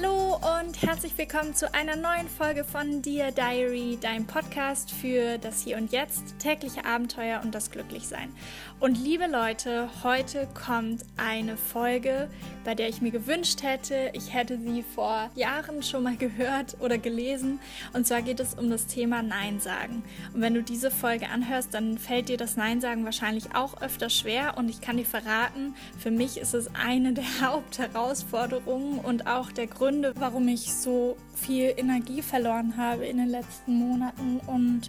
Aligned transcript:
Hallo 0.00 0.38
und 0.58 0.80
herzlich 0.82 1.18
willkommen 1.18 1.54
zu 1.54 1.74
einer 1.74 1.96
neuen 1.96 2.28
Folge 2.28 2.64
von 2.64 3.02
Dear 3.02 3.32
Diary, 3.32 3.98
dein 4.00 4.26
Podcast 4.26 4.90
für 4.90 5.36
das 5.36 5.62
Hier 5.62 5.76
und 5.76 5.92
Jetzt, 5.92 6.38
tägliche 6.38 6.84
Abenteuer 6.84 7.40
und 7.42 7.54
das 7.54 7.70
Glücklichsein. 7.70 8.32
Und 8.78 8.96
liebe 8.96 9.26
Leute, 9.26 9.90
heute 10.02 10.48
kommt 10.54 11.04
eine 11.18 11.58
Folge, 11.58 12.30
bei 12.64 12.74
der 12.74 12.88
ich 12.88 13.02
mir 13.02 13.10
gewünscht 13.10 13.62
hätte, 13.62 14.10
ich 14.14 14.32
hätte 14.32 14.58
sie 14.58 14.82
vor 14.82 15.30
Jahren 15.34 15.82
schon 15.82 16.02
mal 16.02 16.16
gehört 16.16 16.78
oder 16.80 16.96
gelesen. 16.96 17.60
Und 17.92 18.06
zwar 18.06 18.22
geht 18.22 18.40
es 18.40 18.54
um 18.54 18.70
das 18.70 18.86
Thema 18.86 19.22
Nein 19.22 19.60
sagen. 19.60 20.02
Und 20.32 20.40
wenn 20.40 20.54
du 20.54 20.62
diese 20.62 20.90
Folge 20.90 21.28
anhörst, 21.28 21.74
dann 21.74 21.98
fällt 21.98 22.30
dir 22.30 22.38
das 22.38 22.56
Nein 22.56 22.80
sagen 22.80 23.04
wahrscheinlich 23.04 23.54
auch 23.54 23.82
öfter 23.82 24.08
schwer. 24.08 24.56
Und 24.56 24.70
ich 24.70 24.80
kann 24.80 24.96
dir 24.96 25.04
verraten, 25.04 25.74
für 25.98 26.10
mich 26.10 26.38
ist 26.38 26.54
es 26.54 26.74
eine 26.74 27.12
der 27.12 27.24
Hauptherausforderungen 27.42 28.98
und 29.00 29.26
auch 29.26 29.52
der 29.52 29.66
Gründe, 29.90 30.14
warum 30.20 30.46
ich 30.46 30.72
so 30.72 31.16
viel 31.34 31.74
Energie 31.76 32.22
verloren 32.22 32.76
habe 32.76 33.06
in 33.06 33.16
den 33.16 33.28
letzten 33.28 33.74
Monaten 33.74 34.38
und 34.46 34.82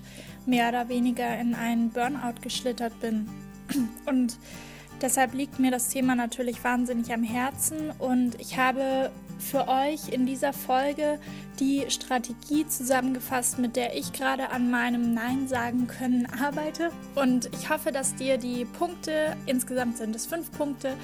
mehr 0.46 0.70
oder 0.70 0.90
weniger 0.90 1.40
in 1.40 1.56
einen 1.56 1.90
Burnout 1.90 2.40
geschlittert 2.42 2.94
bin. 3.00 3.28
Und 4.06 4.38
deshalb 5.02 5.34
liegt 5.34 5.60
mir 5.60 5.72
das 5.72 5.90
Thema 5.90 6.16
natürlich 6.16 6.64
wahnsinnig 6.64 7.14
am 7.14 7.24
Herzen 7.24 7.92
und 8.00 8.40
ich 8.40 8.58
habe 8.58 9.12
für 9.42 9.68
euch 9.68 10.10
in 10.10 10.26
dieser 10.26 10.54
Folge 10.54 11.20
die 11.60 11.86
Strategie 11.90 12.68
zusammengefasst, 12.68 13.60
mit 13.60 13.76
der 13.76 13.96
ich 13.96 14.14
gerade 14.14 14.50
an 14.50 14.72
meinem 14.72 15.14
Nein 15.14 15.48
sagen 15.48 15.88
können 15.88 16.28
arbeite. 16.40 16.92
Und 17.16 17.50
ich 17.54 17.70
hoffe, 17.70 17.92
dass 17.92 18.16
dir 18.16 18.38
die 18.38 18.66
Punkte, 18.66 19.36
insgesamt 19.46 19.98
sind 19.98 20.16
es 20.16 20.26
fünf 20.26 20.52
Punkte, 20.52 20.96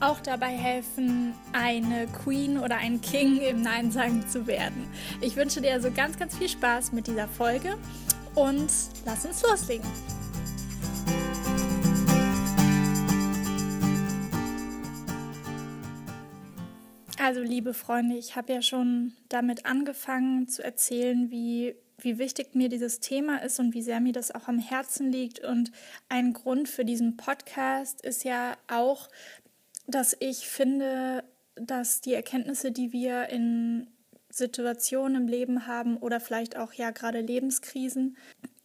auch 0.00 0.20
dabei 0.20 0.48
helfen, 0.48 1.34
eine 1.52 2.06
Queen 2.06 2.58
oder 2.58 2.76
ein 2.76 3.00
King 3.00 3.38
im 3.38 3.62
Nein 3.62 3.90
sagen 3.90 4.24
zu 4.28 4.46
werden. 4.46 4.88
Ich 5.20 5.36
wünsche 5.36 5.60
dir 5.60 5.72
also 5.72 5.90
ganz, 5.90 6.18
ganz 6.18 6.36
viel 6.36 6.48
Spaß 6.48 6.92
mit 6.92 7.06
dieser 7.06 7.28
Folge 7.28 7.76
und 8.34 8.70
lass 9.04 9.24
uns 9.24 9.42
loslegen. 9.42 9.86
Also, 17.26 17.42
liebe 17.42 17.74
Freunde, 17.74 18.16
ich 18.16 18.36
habe 18.36 18.52
ja 18.52 18.62
schon 18.62 19.12
damit 19.28 19.66
angefangen 19.66 20.46
zu 20.46 20.62
erzählen, 20.62 21.28
wie, 21.28 21.74
wie 21.98 22.18
wichtig 22.18 22.54
mir 22.54 22.68
dieses 22.68 23.00
Thema 23.00 23.42
ist 23.42 23.58
und 23.58 23.74
wie 23.74 23.82
sehr 23.82 23.98
mir 23.98 24.12
das 24.12 24.32
auch 24.32 24.46
am 24.46 24.60
Herzen 24.60 25.10
liegt. 25.10 25.40
Und 25.40 25.72
ein 26.08 26.34
Grund 26.34 26.68
für 26.68 26.84
diesen 26.84 27.16
Podcast 27.16 28.00
ist 28.02 28.22
ja 28.22 28.56
auch, 28.68 29.08
dass 29.88 30.16
ich 30.20 30.46
finde, 30.46 31.24
dass 31.56 32.00
die 32.00 32.14
Erkenntnisse, 32.14 32.70
die 32.70 32.92
wir 32.92 33.28
in 33.28 33.88
Situationen 34.30 35.22
im 35.22 35.26
Leben 35.26 35.66
haben 35.66 35.96
oder 35.96 36.20
vielleicht 36.20 36.56
auch 36.56 36.74
ja 36.74 36.92
gerade 36.92 37.22
Lebenskrisen, 37.22 38.16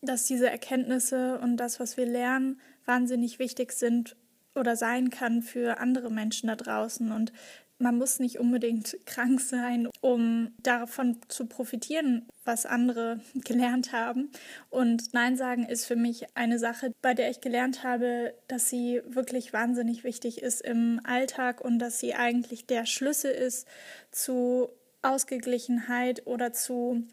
dass 0.03 0.27
diese 0.27 0.51
Erkenntnisse 0.51 1.39
und 1.39 1.57
das, 1.57 1.79
was 1.79 1.97
wir 1.97 2.05
lernen, 2.05 2.61
wahnsinnig 2.85 3.39
wichtig 3.39 3.71
sind 3.71 4.15
oder 4.53 4.75
sein 4.75 5.09
kann 5.09 5.41
für 5.41 5.79
andere 5.79 6.11
Menschen 6.11 6.45
da 6.45 6.55
draußen. 6.55 7.11
Und 7.11 7.33
man 7.81 7.97
muss 7.97 8.19
nicht 8.19 8.39
unbedingt 8.39 8.97
krank 9.05 9.41
sein, 9.41 9.89
um 10.01 10.53
davon 10.61 11.17
zu 11.27 11.45
profitieren, 11.47 12.27
was 12.45 12.65
andere 12.65 13.19
gelernt 13.35 13.91
haben. 13.91 14.31
Und 14.69 15.13
Nein 15.13 15.35
sagen 15.35 15.65
ist 15.65 15.85
für 15.85 15.95
mich 15.95 16.25
eine 16.35 16.59
Sache, 16.59 16.91
bei 17.01 17.13
der 17.13 17.29
ich 17.29 17.41
gelernt 17.41 17.83
habe, 17.83 18.33
dass 18.47 18.69
sie 18.69 19.01
wirklich 19.05 19.51
wahnsinnig 19.51 20.03
wichtig 20.03 20.41
ist 20.41 20.61
im 20.61 21.01
Alltag 21.03 21.61
und 21.61 21.79
dass 21.79 21.99
sie 21.99 22.13
eigentlich 22.13 22.65
der 22.65 22.85
Schlüssel 22.85 23.31
ist 23.31 23.67
zu 24.11 24.69
Ausgeglichenheit 25.01 26.27
oder 26.27 26.53
zu 26.53 27.03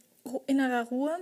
innerer 0.47 0.89
Ruhe 0.89 1.17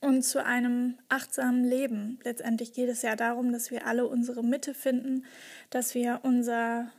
und 0.00 0.22
zu 0.22 0.44
einem 0.44 0.96
achtsamen 1.08 1.64
Leben. 1.64 2.18
Letztendlich 2.24 2.72
geht 2.72 2.88
es 2.88 3.02
ja 3.02 3.16
darum, 3.16 3.52
dass 3.52 3.70
wir 3.70 3.86
alle 3.86 4.06
unsere 4.06 4.42
Mitte 4.42 4.72
finden, 4.72 5.24
dass 5.70 5.94
wir 5.94 6.20
unser 6.22 6.90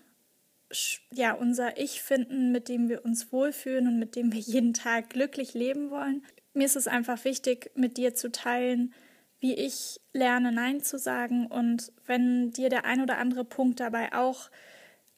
ja, 1.11 1.33
unser 1.33 1.79
Ich 1.79 2.01
finden, 2.01 2.51
mit 2.51 2.69
dem 2.69 2.89
wir 2.89 3.03
uns 3.03 3.31
wohlfühlen 3.31 3.87
und 3.87 3.99
mit 3.99 4.15
dem 4.15 4.31
wir 4.31 4.39
jeden 4.39 4.73
Tag 4.73 5.09
glücklich 5.09 5.53
leben 5.53 5.89
wollen. 5.89 6.23
Mir 6.53 6.65
ist 6.65 6.75
es 6.75 6.87
einfach 6.87 7.23
wichtig, 7.25 7.71
mit 7.75 7.97
dir 7.97 8.13
zu 8.13 8.31
teilen, 8.31 8.93
wie 9.39 9.55
ich 9.55 9.99
lerne, 10.13 10.51
Nein 10.51 10.81
zu 10.81 10.99
sagen. 10.99 11.47
Und 11.47 11.91
wenn 12.05 12.51
dir 12.51 12.69
der 12.69 12.85
ein 12.85 13.01
oder 13.01 13.17
andere 13.17 13.45
Punkt 13.45 13.79
dabei 13.79 14.13
auch 14.13 14.49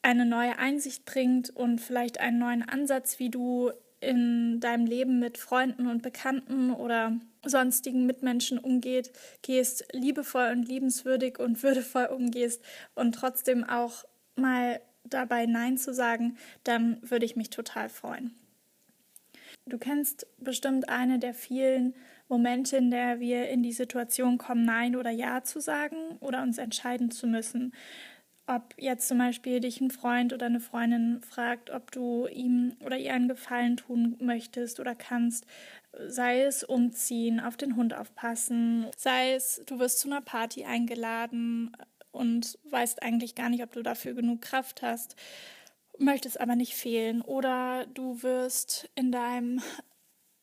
eine 0.01 0.25
neue 0.25 0.57
Einsicht 0.57 1.05
bringt 1.05 1.49
und 1.49 1.79
vielleicht 1.79 2.19
einen 2.19 2.39
neuen 2.39 2.67
Ansatz, 2.67 3.19
wie 3.19 3.29
du 3.29 3.71
in 3.99 4.59
deinem 4.59 4.87
Leben 4.87 5.19
mit 5.19 5.37
Freunden 5.37 5.87
und 5.87 6.01
Bekannten 6.01 6.71
oder 6.71 7.19
sonstigen 7.45 8.05
Mitmenschen 8.05 8.57
umgeht, 8.57 9.11
gehst, 9.43 9.85
liebevoll 9.91 10.49
und 10.51 10.67
liebenswürdig 10.67 11.39
und 11.39 11.61
würdevoll 11.63 12.05
umgehst 12.05 12.63
und 12.95 13.13
trotzdem 13.13 13.63
auch 13.63 14.03
mal 14.35 14.81
dabei 15.03 15.45
Nein 15.45 15.77
zu 15.77 15.93
sagen, 15.93 16.37
dann 16.63 16.97
würde 17.01 17.25
ich 17.25 17.35
mich 17.35 17.49
total 17.49 17.89
freuen. 17.89 18.33
Du 19.65 19.77
kennst 19.77 20.27
bestimmt 20.37 20.89
eine 20.89 21.19
der 21.19 21.33
vielen 21.33 21.93
Momente, 22.27 22.77
in 22.77 22.91
der 22.91 23.19
wir 23.19 23.49
in 23.49 23.61
die 23.61 23.73
Situation 23.73 24.37
kommen, 24.37 24.65
Nein 24.65 24.95
oder 24.95 25.11
Ja 25.11 25.43
zu 25.43 25.59
sagen 25.59 26.17
oder 26.19 26.41
uns 26.41 26.57
entscheiden 26.57 27.11
zu 27.11 27.27
müssen. 27.27 27.73
Ob 28.47 28.73
jetzt 28.77 29.07
zum 29.07 29.17
Beispiel 29.17 29.59
dich 29.59 29.79
ein 29.79 29.91
Freund 29.91 30.33
oder 30.33 30.47
eine 30.47 30.59
Freundin 30.59 31.21
fragt, 31.21 31.69
ob 31.69 31.91
du 31.91 32.27
ihm 32.27 32.75
oder 32.83 32.97
ihr 32.97 33.13
einen 33.13 33.27
Gefallen 33.27 33.77
tun 33.77 34.17
möchtest 34.19 34.79
oder 34.79 34.95
kannst, 34.95 35.45
sei 36.07 36.41
es 36.41 36.63
umziehen, 36.63 37.39
auf 37.39 37.55
den 37.55 37.75
Hund 37.75 37.93
aufpassen, 37.93 38.87
sei 38.97 39.33
es 39.33 39.61
du 39.67 39.79
wirst 39.79 39.99
zu 39.99 40.09
einer 40.09 40.21
Party 40.21 40.65
eingeladen, 40.65 41.71
und 42.11 42.57
weißt 42.69 43.01
eigentlich 43.03 43.35
gar 43.35 43.49
nicht, 43.49 43.63
ob 43.63 43.71
du 43.71 43.81
dafür 43.83 44.13
genug 44.13 44.41
Kraft 44.41 44.81
hast, 44.81 45.15
möchtest 45.97 46.39
aber 46.39 46.55
nicht 46.55 46.75
fehlen. 46.75 47.21
Oder 47.21 47.85
du 47.87 48.21
wirst 48.23 48.89
in 48.95 49.11
deinem 49.11 49.61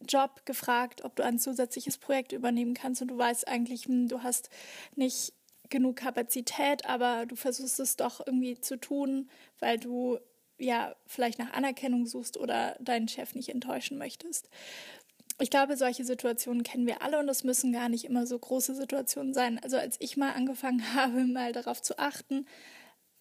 Job 0.07 0.47
gefragt, 0.47 1.05
ob 1.05 1.17
du 1.17 1.25
ein 1.25 1.39
zusätzliches 1.39 1.99
Projekt 1.99 2.33
übernehmen 2.33 2.75
kannst 2.75 3.03
und 3.03 3.09
du 3.09 3.19
weißt 3.19 3.49
eigentlich, 3.49 3.87
hm, 3.87 4.09
du 4.09 4.23
hast 4.23 4.49
nicht 4.95 5.33
genug 5.69 5.97
Kapazität, 5.97 6.87
aber 6.87 7.27
du 7.27 7.37
versuchst 7.37 7.81
es 7.81 7.97
doch 7.97 8.27
irgendwie 8.27 8.61
zu 8.61 8.79
tun, 8.79 9.29
weil 9.59 9.79
du 9.79 10.19
ja 10.59 10.95
vielleicht 11.07 11.39
nach 11.39 11.53
Anerkennung 11.53 12.07
suchst 12.07 12.37
oder 12.37 12.77
deinen 12.81 13.09
Chef 13.09 13.35
nicht 13.35 13.51
enttäuschen 13.51 13.99
möchtest 13.99 14.49
ich 15.41 15.51
glaube, 15.51 15.77
solche 15.77 16.05
Situationen 16.05 16.65
kennen 16.65 16.87
wir 16.87 17.03
alle 17.03 17.19
und 17.19 17.29
es 17.29 17.45
müssen 17.45 17.73
gar 17.73 17.89
nicht 17.89 18.05
immer 18.05 18.27
so 18.27 18.39
große 18.39 18.75
Situationen 18.75 19.35
sein. 19.35 19.61
Also 19.63 19.77
als 19.77 19.97
ich 20.01 20.17
mal 20.17 20.33
angefangen 20.33 20.83
habe, 20.95 21.25
mal 21.25 21.53
darauf 21.53 21.81
zu 21.81 21.99
achten, 21.99 22.47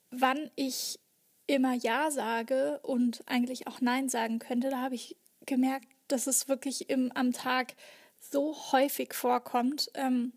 wann 0.10 0.50
ich 0.56 1.00
immer 1.46 1.74
Ja 1.74 2.12
sage 2.12 2.80
und 2.84 3.24
eigentlich 3.26 3.68
auch 3.68 3.82
Nein 3.82 4.10
sagen 4.10 4.40
könnte, 4.40 4.70
da 4.70 4.82
habe 4.82 4.96
ich 4.96 5.16
gemerkt, 5.46 5.88
dass 6.08 6.28
es 6.28 6.48
wirklich 6.48 6.90
im, 6.90 7.12
am 7.14 7.32
Tag 7.32 7.74
so 8.20 8.56
häufig 8.72 9.14
vorkommt. 9.14 9.90
Ähm, 9.94 10.34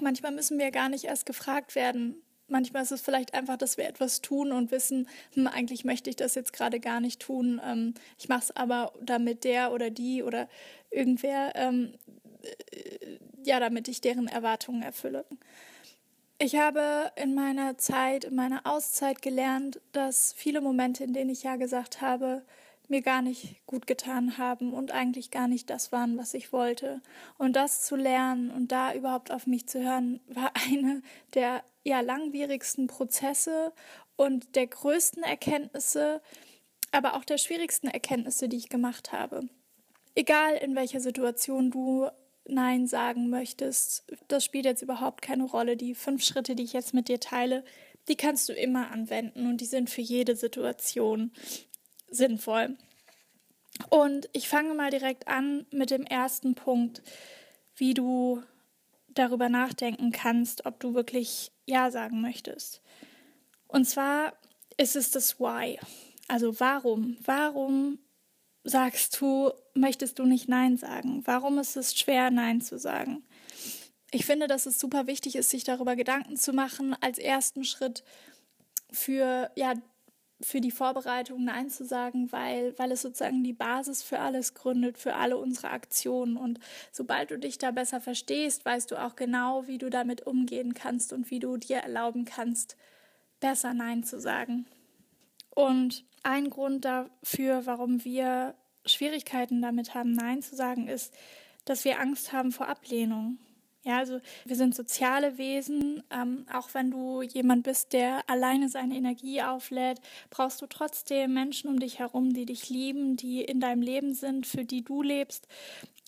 manchmal 0.00 0.32
müssen 0.32 0.58
wir 0.58 0.70
gar 0.70 0.88
nicht 0.88 1.04
erst 1.04 1.26
gefragt 1.26 1.74
werden, 1.74 2.22
manchmal 2.50 2.82
ist 2.82 2.92
es 2.92 3.00
vielleicht 3.00 3.34
einfach, 3.34 3.56
dass 3.56 3.76
wir 3.76 3.88
etwas 3.88 4.20
tun 4.20 4.52
und 4.52 4.70
wissen, 4.70 5.08
hm, 5.34 5.46
eigentlich 5.46 5.84
möchte 5.84 6.10
ich 6.10 6.16
das 6.16 6.34
jetzt 6.34 6.52
gerade 6.52 6.80
gar 6.80 7.00
nicht 7.00 7.20
tun. 7.20 7.60
Ähm, 7.64 7.94
ich 8.18 8.28
mache 8.28 8.40
es 8.44 8.56
aber, 8.56 8.92
damit 9.00 9.44
der 9.44 9.72
oder 9.72 9.90
die 9.90 10.22
oder 10.22 10.48
irgendwer, 10.90 11.52
ähm, 11.54 11.94
äh, 12.42 13.18
ja, 13.44 13.60
damit 13.60 13.88
ich 13.88 14.00
deren 14.00 14.28
Erwartungen 14.28 14.82
erfülle. 14.82 15.24
Ich 16.38 16.56
habe 16.56 17.12
in 17.16 17.34
meiner 17.34 17.76
Zeit, 17.76 18.24
in 18.24 18.34
meiner 18.34 18.66
Auszeit 18.66 19.20
gelernt, 19.20 19.80
dass 19.92 20.32
viele 20.32 20.62
Momente, 20.62 21.04
in 21.04 21.12
denen 21.12 21.28
ich 21.28 21.42
ja 21.42 21.56
gesagt 21.56 22.00
habe, 22.00 22.42
mir 22.90 23.02
gar 23.02 23.22
nicht 23.22 23.64
gut 23.66 23.86
getan 23.86 24.36
haben 24.36 24.72
und 24.72 24.92
eigentlich 24.92 25.30
gar 25.30 25.48
nicht 25.48 25.70
das 25.70 25.92
waren, 25.92 26.18
was 26.18 26.34
ich 26.34 26.52
wollte. 26.52 27.00
Und 27.38 27.56
das 27.56 27.84
zu 27.84 27.96
lernen 27.96 28.50
und 28.50 28.72
da 28.72 28.92
überhaupt 28.92 29.30
auf 29.30 29.46
mich 29.46 29.68
zu 29.68 29.82
hören, 29.82 30.20
war 30.28 30.52
eine 30.68 31.02
der 31.34 31.62
ja 31.82 32.00
langwierigsten 32.00 32.88
Prozesse 32.88 33.72
und 34.16 34.54
der 34.56 34.66
größten 34.66 35.22
Erkenntnisse, 35.22 36.20
aber 36.92 37.14
auch 37.14 37.24
der 37.24 37.38
schwierigsten 37.38 37.88
Erkenntnisse, 37.88 38.48
die 38.48 38.58
ich 38.58 38.68
gemacht 38.68 39.12
habe. 39.12 39.48
Egal 40.14 40.56
in 40.56 40.74
welcher 40.74 41.00
Situation 41.00 41.70
du 41.70 42.08
Nein 42.46 42.86
sagen 42.86 43.30
möchtest, 43.30 44.04
das 44.28 44.44
spielt 44.44 44.64
jetzt 44.64 44.82
überhaupt 44.82 45.22
keine 45.22 45.44
Rolle. 45.44 45.76
Die 45.76 45.94
fünf 45.94 46.24
Schritte, 46.24 46.56
die 46.56 46.64
ich 46.64 46.72
jetzt 46.72 46.92
mit 46.92 47.08
dir 47.08 47.20
teile, 47.20 47.64
die 48.08 48.16
kannst 48.16 48.48
du 48.48 48.52
immer 48.52 48.90
anwenden 48.90 49.46
und 49.46 49.60
die 49.60 49.66
sind 49.66 49.88
für 49.88 50.00
jede 50.00 50.34
Situation 50.34 51.32
sinnvoll. 52.10 52.76
Und 53.88 54.28
ich 54.32 54.48
fange 54.48 54.74
mal 54.74 54.90
direkt 54.90 55.28
an 55.28 55.66
mit 55.70 55.90
dem 55.90 56.04
ersten 56.04 56.54
Punkt, 56.54 57.02
wie 57.76 57.94
du 57.94 58.42
darüber 59.08 59.48
nachdenken 59.48 60.12
kannst, 60.12 60.66
ob 60.66 60.80
du 60.80 60.94
wirklich 60.94 61.52
Ja 61.66 61.90
sagen 61.90 62.20
möchtest. 62.20 62.82
Und 63.68 63.86
zwar 63.86 64.34
ist 64.76 64.96
es 64.96 65.10
das 65.10 65.40
Why. 65.40 65.78
Also 66.28 66.60
warum? 66.60 67.16
Warum 67.24 67.98
sagst 68.64 69.20
du, 69.20 69.52
möchtest 69.74 70.18
du 70.18 70.24
nicht 70.24 70.48
Nein 70.48 70.76
sagen? 70.76 71.22
Warum 71.24 71.58
ist 71.58 71.76
es 71.76 71.98
schwer, 71.98 72.30
Nein 72.30 72.60
zu 72.60 72.78
sagen? 72.78 73.24
Ich 74.12 74.26
finde, 74.26 74.48
dass 74.48 74.66
es 74.66 74.78
super 74.78 75.06
wichtig 75.06 75.36
ist, 75.36 75.50
sich 75.50 75.64
darüber 75.64 75.96
Gedanken 75.96 76.36
zu 76.36 76.52
machen, 76.52 76.96
als 77.00 77.18
ersten 77.18 77.64
Schritt 77.64 78.04
für 78.90 79.50
ja, 79.54 79.74
für 80.42 80.60
die 80.60 80.70
Vorbereitung 80.70 81.44
Nein 81.44 81.68
zu 81.68 81.84
sagen, 81.84 82.32
weil, 82.32 82.78
weil 82.78 82.92
es 82.92 83.02
sozusagen 83.02 83.44
die 83.44 83.52
Basis 83.52 84.02
für 84.02 84.20
alles 84.20 84.54
gründet, 84.54 84.98
für 84.98 85.14
alle 85.14 85.36
unsere 85.36 85.70
Aktionen. 85.70 86.36
Und 86.36 86.58
sobald 86.92 87.30
du 87.30 87.38
dich 87.38 87.58
da 87.58 87.70
besser 87.70 88.00
verstehst, 88.00 88.64
weißt 88.64 88.90
du 88.90 89.02
auch 89.02 89.16
genau, 89.16 89.66
wie 89.66 89.78
du 89.78 89.90
damit 89.90 90.26
umgehen 90.26 90.74
kannst 90.74 91.12
und 91.12 91.30
wie 91.30 91.40
du 91.40 91.56
dir 91.56 91.78
erlauben 91.78 92.24
kannst, 92.24 92.76
besser 93.40 93.74
Nein 93.74 94.02
zu 94.02 94.18
sagen. 94.18 94.66
Und 95.50 96.04
ein 96.22 96.50
Grund 96.50 96.84
dafür, 96.84 97.66
warum 97.66 98.04
wir 98.04 98.54
Schwierigkeiten 98.86 99.60
damit 99.60 99.94
haben, 99.94 100.12
Nein 100.12 100.42
zu 100.42 100.56
sagen, 100.56 100.88
ist, 100.88 101.12
dass 101.64 101.84
wir 101.84 102.00
Angst 102.00 102.32
haben 102.32 102.52
vor 102.52 102.68
Ablehnung. 102.68 103.38
Ja, 103.82 103.98
also 103.98 104.20
wir 104.44 104.56
sind 104.56 104.74
soziale 104.74 105.38
Wesen. 105.38 106.02
Ähm, 106.10 106.44
auch 106.52 106.74
wenn 106.74 106.90
du 106.90 107.22
jemand 107.22 107.62
bist, 107.64 107.92
der 107.94 108.28
alleine 108.28 108.68
seine 108.68 108.94
Energie 108.96 109.42
auflädt, 109.42 110.00
brauchst 110.28 110.60
du 110.60 110.66
trotzdem 110.66 111.32
Menschen 111.32 111.70
um 111.70 111.80
dich 111.80 111.98
herum, 111.98 112.34
die 112.34 112.44
dich 112.44 112.68
lieben, 112.68 113.16
die 113.16 113.42
in 113.42 113.60
deinem 113.60 113.80
Leben 113.82 114.14
sind, 114.14 114.46
für 114.46 114.64
die 114.64 114.84
du 114.84 115.02
lebst. 115.02 115.48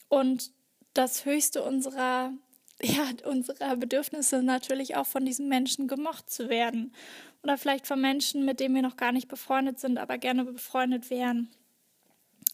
Und 0.08 0.52
das 0.92 1.24
höchste 1.24 1.62
unserer, 1.62 2.32
ja, 2.82 3.04
unserer 3.24 3.76
Bedürfnisse 3.76 4.42
natürlich 4.42 4.96
auch 4.96 5.06
von 5.06 5.24
diesen 5.24 5.48
Menschen 5.48 5.88
gemocht 5.88 6.28
zu 6.30 6.50
werden. 6.50 6.94
Oder 7.42 7.56
vielleicht 7.56 7.86
von 7.86 8.00
Menschen, 8.00 8.44
mit 8.44 8.60
denen 8.60 8.74
wir 8.74 8.82
noch 8.82 8.96
gar 8.96 9.12
nicht 9.12 9.28
befreundet 9.28 9.80
sind, 9.80 9.98
aber 9.98 10.18
gerne 10.18 10.44
befreundet 10.44 11.08
wären. 11.08 11.48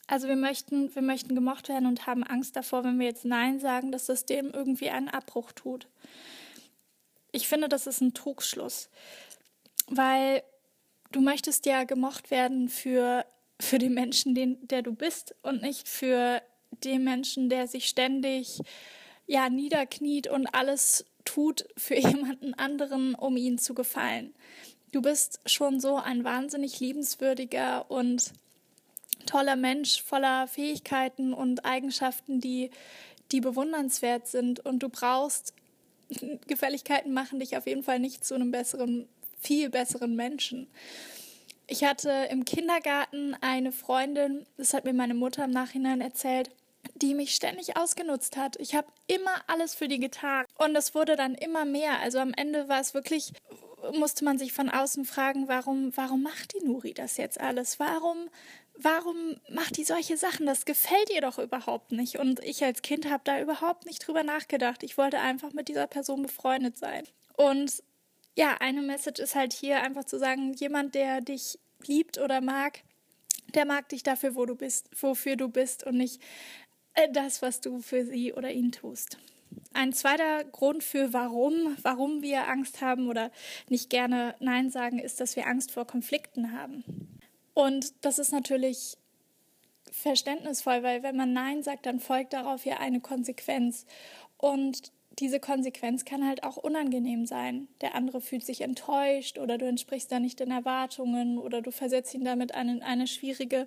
Also 0.08 0.26
wir 0.26 0.36
möchten, 0.36 0.92
wir 0.94 1.02
möchten 1.02 1.34
gemocht 1.34 1.68
werden 1.68 1.86
und 1.86 2.06
haben 2.06 2.24
Angst 2.24 2.56
davor, 2.56 2.82
wenn 2.82 2.98
wir 2.98 3.06
jetzt 3.06 3.26
Nein 3.26 3.60
sagen, 3.60 3.92
dass 3.92 4.06
das 4.06 4.24
dem 4.24 4.50
irgendwie 4.50 4.88
einen 4.88 5.08
Abbruch 5.08 5.52
tut. 5.52 5.86
Ich 7.30 7.46
finde, 7.46 7.68
das 7.68 7.86
ist 7.86 8.00
ein 8.00 8.14
Trugschluss, 8.14 8.88
weil 9.86 10.42
du 11.12 11.20
möchtest 11.20 11.66
ja 11.66 11.84
gemocht 11.84 12.30
werden 12.30 12.70
für, 12.70 13.26
für 13.60 13.78
den 13.78 13.92
Menschen, 13.92 14.34
den, 14.34 14.66
der 14.66 14.80
du 14.80 14.94
bist 14.94 15.34
und 15.42 15.60
nicht 15.60 15.86
für 15.86 16.40
den 16.70 17.04
Menschen, 17.04 17.50
der 17.50 17.68
sich 17.68 17.86
ständig 17.86 18.60
ja 19.26 19.50
niederkniet 19.50 20.26
und 20.26 20.46
alles 20.54 21.04
tut 21.26 21.68
für 21.76 21.96
jemanden 21.98 22.54
anderen, 22.54 23.14
um 23.14 23.36
ihnen 23.36 23.58
zu 23.58 23.74
gefallen. 23.74 24.34
Du 24.90 25.02
bist 25.02 25.40
schon 25.44 25.80
so 25.80 25.96
ein 25.96 26.24
wahnsinnig 26.24 26.80
liebenswürdiger 26.80 27.90
und 27.90 28.32
toller 29.26 29.56
Mensch 29.56 30.02
voller 30.02 30.48
Fähigkeiten 30.48 31.32
und 31.32 31.64
Eigenschaften, 31.64 32.40
die, 32.40 32.70
die 33.32 33.40
bewundernswert 33.40 34.26
sind. 34.26 34.60
Und 34.64 34.80
du 34.80 34.88
brauchst, 34.88 35.54
Gefälligkeiten 36.46 37.12
machen 37.12 37.40
dich 37.40 37.56
auf 37.56 37.66
jeden 37.66 37.82
Fall 37.82 37.98
nicht 37.98 38.24
zu 38.24 38.34
einem 38.34 38.50
besseren, 38.50 39.08
viel 39.40 39.70
besseren 39.70 40.16
Menschen. 40.16 40.68
Ich 41.66 41.84
hatte 41.84 42.28
im 42.30 42.46
Kindergarten 42.46 43.36
eine 43.42 43.72
Freundin, 43.72 44.46
das 44.56 44.72
hat 44.72 44.84
mir 44.84 44.94
meine 44.94 45.12
Mutter 45.12 45.44
im 45.44 45.50
Nachhinein 45.50 46.00
erzählt, 46.00 46.50
die 46.94 47.12
mich 47.12 47.34
ständig 47.34 47.76
ausgenutzt 47.76 48.38
hat. 48.38 48.56
Ich 48.58 48.74
habe 48.74 48.88
immer 49.06 49.42
alles 49.46 49.74
für 49.74 49.86
die 49.86 50.00
getan 50.00 50.46
und 50.56 50.74
es 50.76 50.94
wurde 50.94 51.14
dann 51.14 51.34
immer 51.34 51.66
mehr. 51.66 52.00
Also 52.00 52.20
am 52.20 52.32
Ende 52.34 52.68
war 52.70 52.80
es 52.80 52.94
wirklich, 52.94 53.34
musste 53.92 54.24
man 54.24 54.38
sich 54.38 54.54
von 54.54 54.70
außen 54.70 55.04
fragen, 55.04 55.46
warum, 55.48 55.94
warum 55.94 56.22
macht 56.22 56.54
die 56.54 56.64
Nuri 56.64 56.94
das 56.94 57.18
jetzt 57.18 57.38
alles? 57.38 57.78
Warum 57.78 58.30
warum 58.80 59.36
macht 59.50 59.76
die 59.76 59.84
solche 59.84 60.16
Sachen? 60.16 60.46
Das 60.46 60.64
gefällt 60.64 61.10
ihr 61.10 61.20
doch 61.20 61.38
überhaupt 61.38 61.92
nicht. 61.92 62.18
Und 62.18 62.42
ich 62.44 62.64
als 62.64 62.82
Kind 62.82 63.10
habe 63.10 63.22
da 63.24 63.40
überhaupt 63.40 63.86
nicht 63.86 64.06
drüber 64.06 64.22
nachgedacht. 64.22 64.82
Ich 64.82 64.96
wollte 64.96 65.18
einfach 65.20 65.52
mit 65.52 65.68
dieser 65.68 65.86
Person 65.86 66.22
befreundet 66.22 66.78
sein. 66.78 67.04
Und 67.36 67.82
ja, 68.36 68.56
eine 68.60 68.82
Message 68.82 69.20
ist 69.20 69.34
halt 69.34 69.52
hier 69.52 69.82
einfach 69.82 70.04
zu 70.04 70.18
sagen, 70.18 70.52
jemand, 70.54 70.94
der 70.94 71.20
dich 71.20 71.58
liebt 71.86 72.18
oder 72.18 72.40
mag, 72.40 72.82
der 73.54 73.64
mag 73.64 73.88
dich 73.88 74.02
dafür, 74.02 74.34
wo 74.34 74.46
du 74.46 74.54
bist, 74.54 74.90
wofür 75.00 75.36
du 75.36 75.48
bist 75.48 75.84
und 75.84 75.96
nicht 75.96 76.20
äh, 76.94 77.08
das, 77.10 77.42
was 77.42 77.60
du 77.60 77.80
für 77.80 78.04
sie 78.04 78.32
oder 78.32 78.52
ihn 78.52 78.72
tust. 78.72 79.18
Ein 79.72 79.92
zweiter 79.92 80.44
Grund 80.44 80.84
für 80.84 81.12
warum, 81.12 81.76
warum 81.82 82.22
wir 82.22 82.48
Angst 82.48 82.80
haben 82.80 83.08
oder 83.08 83.30
nicht 83.68 83.90
gerne 83.90 84.34
Nein 84.40 84.70
sagen, 84.70 84.98
ist, 84.98 85.20
dass 85.20 85.36
wir 85.36 85.46
Angst 85.46 85.72
vor 85.72 85.86
Konflikten 85.86 86.52
haben. 86.52 86.84
Und 87.58 88.04
das 88.04 88.20
ist 88.20 88.30
natürlich 88.30 88.96
verständnisvoll, 89.90 90.84
weil 90.84 91.02
wenn 91.02 91.16
man 91.16 91.32
Nein 91.32 91.64
sagt, 91.64 91.86
dann 91.86 91.98
folgt 91.98 92.32
darauf 92.32 92.64
ja 92.64 92.76
eine 92.76 93.00
Konsequenz. 93.00 93.84
Und 94.36 94.92
diese 95.18 95.40
Konsequenz 95.40 96.04
kann 96.04 96.24
halt 96.24 96.44
auch 96.44 96.56
unangenehm 96.56 97.26
sein. 97.26 97.66
Der 97.80 97.96
andere 97.96 98.20
fühlt 98.20 98.46
sich 98.46 98.60
enttäuscht 98.60 99.40
oder 99.40 99.58
du 99.58 99.66
entsprichst 99.66 100.12
da 100.12 100.20
nicht 100.20 100.38
den 100.38 100.52
Erwartungen 100.52 101.36
oder 101.36 101.60
du 101.60 101.72
versetzt 101.72 102.14
ihn 102.14 102.24
damit 102.24 102.52
in 102.52 102.80
eine 102.80 103.08
schwierige 103.08 103.66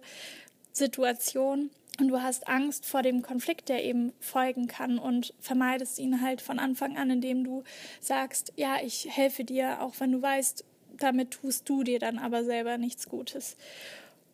Situation 0.71 1.69
und 1.99 2.07
du 2.07 2.21
hast 2.21 2.47
Angst 2.47 2.85
vor 2.85 3.01
dem 3.01 3.21
Konflikt, 3.21 3.67
der 3.67 3.83
eben 3.83 4.13
folgen 4.21 4.67
kann 4.67 4.99
und 4.99 5.33
vermeidest 5.41 5.99
ihn 5.99 6.21
halt 6.21 6.39
von 6.39 6.59
Anfang 6.59 6.95
an, 6.95 7.09
indem 7.09 7.43
du 7.43 7.65
sagst, 7.99 8.53
ja, 8.55 8.77
ich 8.81 9.09
helfe 9.13 9.43
dir, 9.43 9.81
auch 9.81 9.95
wenn 9.99 10.13
du 10.13 10.21
weißt, 10.21 10.63
damit 11.03 11.31
tust 11.31 11.67
du 11.67 11.83
dir 11.83 11.99
dann 11.99 12.19
aber 12.19 12.43
selber 12.43 12.77
nichts 12.77 13.07
Gutes. 13.09 13.57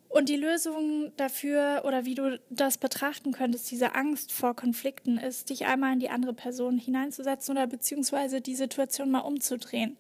Und 0.09 0.29
die 0.29 0.37
Lösung 0.37 1.11
dafür 1.17 1.83
oder 1.85 2.05
wie 2.05 2.15
du 2.15 2.39
das 2.49 2.77
betrachten 2.77 3.33
könntest, 3.33 3.69
diese 3.69 3.93
Angst 3.93 4.31
vor 4.31 4.55
Konflikten, 4.55 5.17
ist, 5.17 5.49
dich 5.49 5.65
einmal 5.65 5.93
in 5.93 5.99
die 5.99 6.09
andere 6.09 6.33
Person 6.33 6.77
hineinzusetzen 6.77 7.51
oder 7.51 7.67
beziehungsweise 7.67 8.39
die 8.39 8.55
Situation 8.55 9.11
mal 9.11 9.19
umzudrehen. 9.19 9.97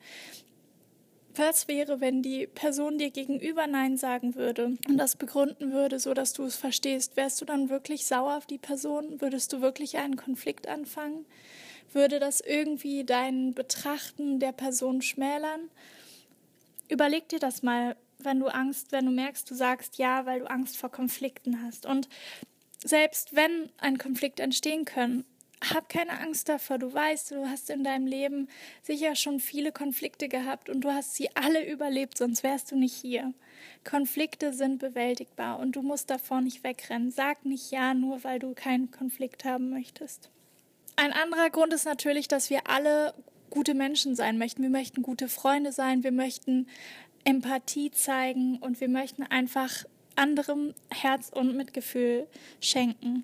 Was 1.35 1.67
wäre, 1.67 2.01
wenn 2.01 2.23
die 2.23 2.47
Person 2.47 2.97
dir 2.97 3.11
gegenüber 3.11 3.67
Nein 3.67 3.95
sagen 3.95 4.33
würde 4.33 4.77
und 4.87 4.97
das 4.97 5.17
begründen 5.17 5.71
würde, 5.71 5.99
so 5.99 6.15
dass 6.15 6.33
du 6.33 6.43
es 6.45 6.55
verstehst? 6.55 7.15
Wärst 7.15 7.39
du 7.41 7.45
dann 7.45 7.69
wirklich 7.69 8.07
sauer 8.07 8.37
auf 8.37 8.47
die 8.47 8.57
Person? 8.57 9.21
Würdest 9.21 9.53
du 9.53 9.61
wirklich 9.61 9.97
einen 9.97 10.15
Konflikt 10.15 10.67
anfangen? 10.67 11.25
Würde 11.93 12.19
das 12.19 12.41
irgendwie 12.41 13.03
dein 13.03 13.53
Betrachten 13.53 14.39
der 14.39 14.51
Person 14.51 15.03
schmälern? 15.03 15.69
Überleg 16.89 17.29
dir 17.29 17.39
das 17.39 17.63
mal, 17.63 17.95
wenn 18.19 18.39
du 18.39 18.47
Angst, 18.47 18.91
wenn 18.91 19.05
du 19.05 19.11
merkst, 19.11 19.49
du 19.49 19.55
sagst 19.55 19.97
ja, 19.97 20.25
weil 20.25 20.39
du 20.39 20.49
Angst 20.49 20.77
vor 20.77 20.91
Konflikten 20.91 21.63
hast. 21.63 21.85
Und 21.85 22.09
selbst 22.83 23.35
wenn 23.35 23.69
ein 23.77 23.97
Konflikt 23.97 24.39
entstehen 24.39 24.85
kann, 24.85 25.23
hab 25.73 25.89
keine 25.89 26.19
Angst 26.19 26.49
davor. 26.49 26.77
Du 26.77 26.93
weißt, 26.93 27.31
du 27.31 27.49
hast 27.49 27.69
in 27.69 27.83
deinem 27.83 28.05
Leben 28.05 28.47
sicher 28.83 29.15
schon 29.15 29.39
viele 29.39 29.71
Konflikte 29.71 30.27
gehabt 30.27 30.69
und 30.69 30.81
du 30.81 30.91
hast 30.91 31.15
sie 31.15 31.35
alle 31.35 31.67
überlebt, 31.67 32.17
sonst 32.17 32.43
wärst 32.43 32.71
du 32.71 32.75
nicht 32.75 32.93
hier. 32.93 33.33
Konflikte 33.83 34.53
sind 34.53 34.77
bewältigbar 34.79 35.59
und 35.59 35.75
du 35.75 35.81
musst 35.81 36.09
davor 36.09 36.41
nicht 36.41 36.63
wegrennen. 36.63 37.11
Sag 37.11 37.45
nicht 37.45 37.71
ja, 37.71 37.93
nur 37.93 38.23
weil 38.23 38.39
du 38.39 38.53
keinen 38.53 38.91
Konflikt 38.91 39.45
haben 39.45 39.69
möchtest. 39.69 40.29
Ein 40.95 41.13
anderer 41.13 41.49
Grund 41.49 41.73
ist 41.73 41.85
natürlich, 41.85 42.27
dass 42.27 42.49
wir 42.49 42.67
alle 42.69 43.13
gute 43.57 43.73
Menschen 43.73 44.15
sein 44.15 44.37
möchten. 44.37 44.61
Wir 44.61 44.69
möchten 44.69 45.01
gute 45.01 45.27
Freunde 45.27 45.71
sein. 45.71 46.03
Wir 46.03 46.11
möchten 46.11 46.67
Empathie 47.23 47.89
zeigen 47.89 48.57
und 48.57 48.79
wir 48.79 48.87
möchten 48.87 49.23
einfach 49.23 49.83
anderem 50.15 50.75
Herz 50.91 51.31
und 51.33 51.57
Mitgefühl 51.57 52.27
schenken. 52.61 53.23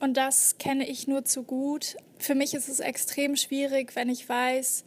Und 0.00 0.16
das 0.16 0.56
kenne 0.56 0.88
ich 0.88 1.06
nur 1.06 1.26
zu 1.26 1.42
gut. 1.42 1.96
Für 2.18 2.34
mich 2.34 2.54
ist 2.54 2.70
es 2.70 2.80
extrem 2.80 3.36
schwierig, 3.36 3.94
wenn 3.94 4.08
ich 4.08 4.26
weiß, 4.26 4.86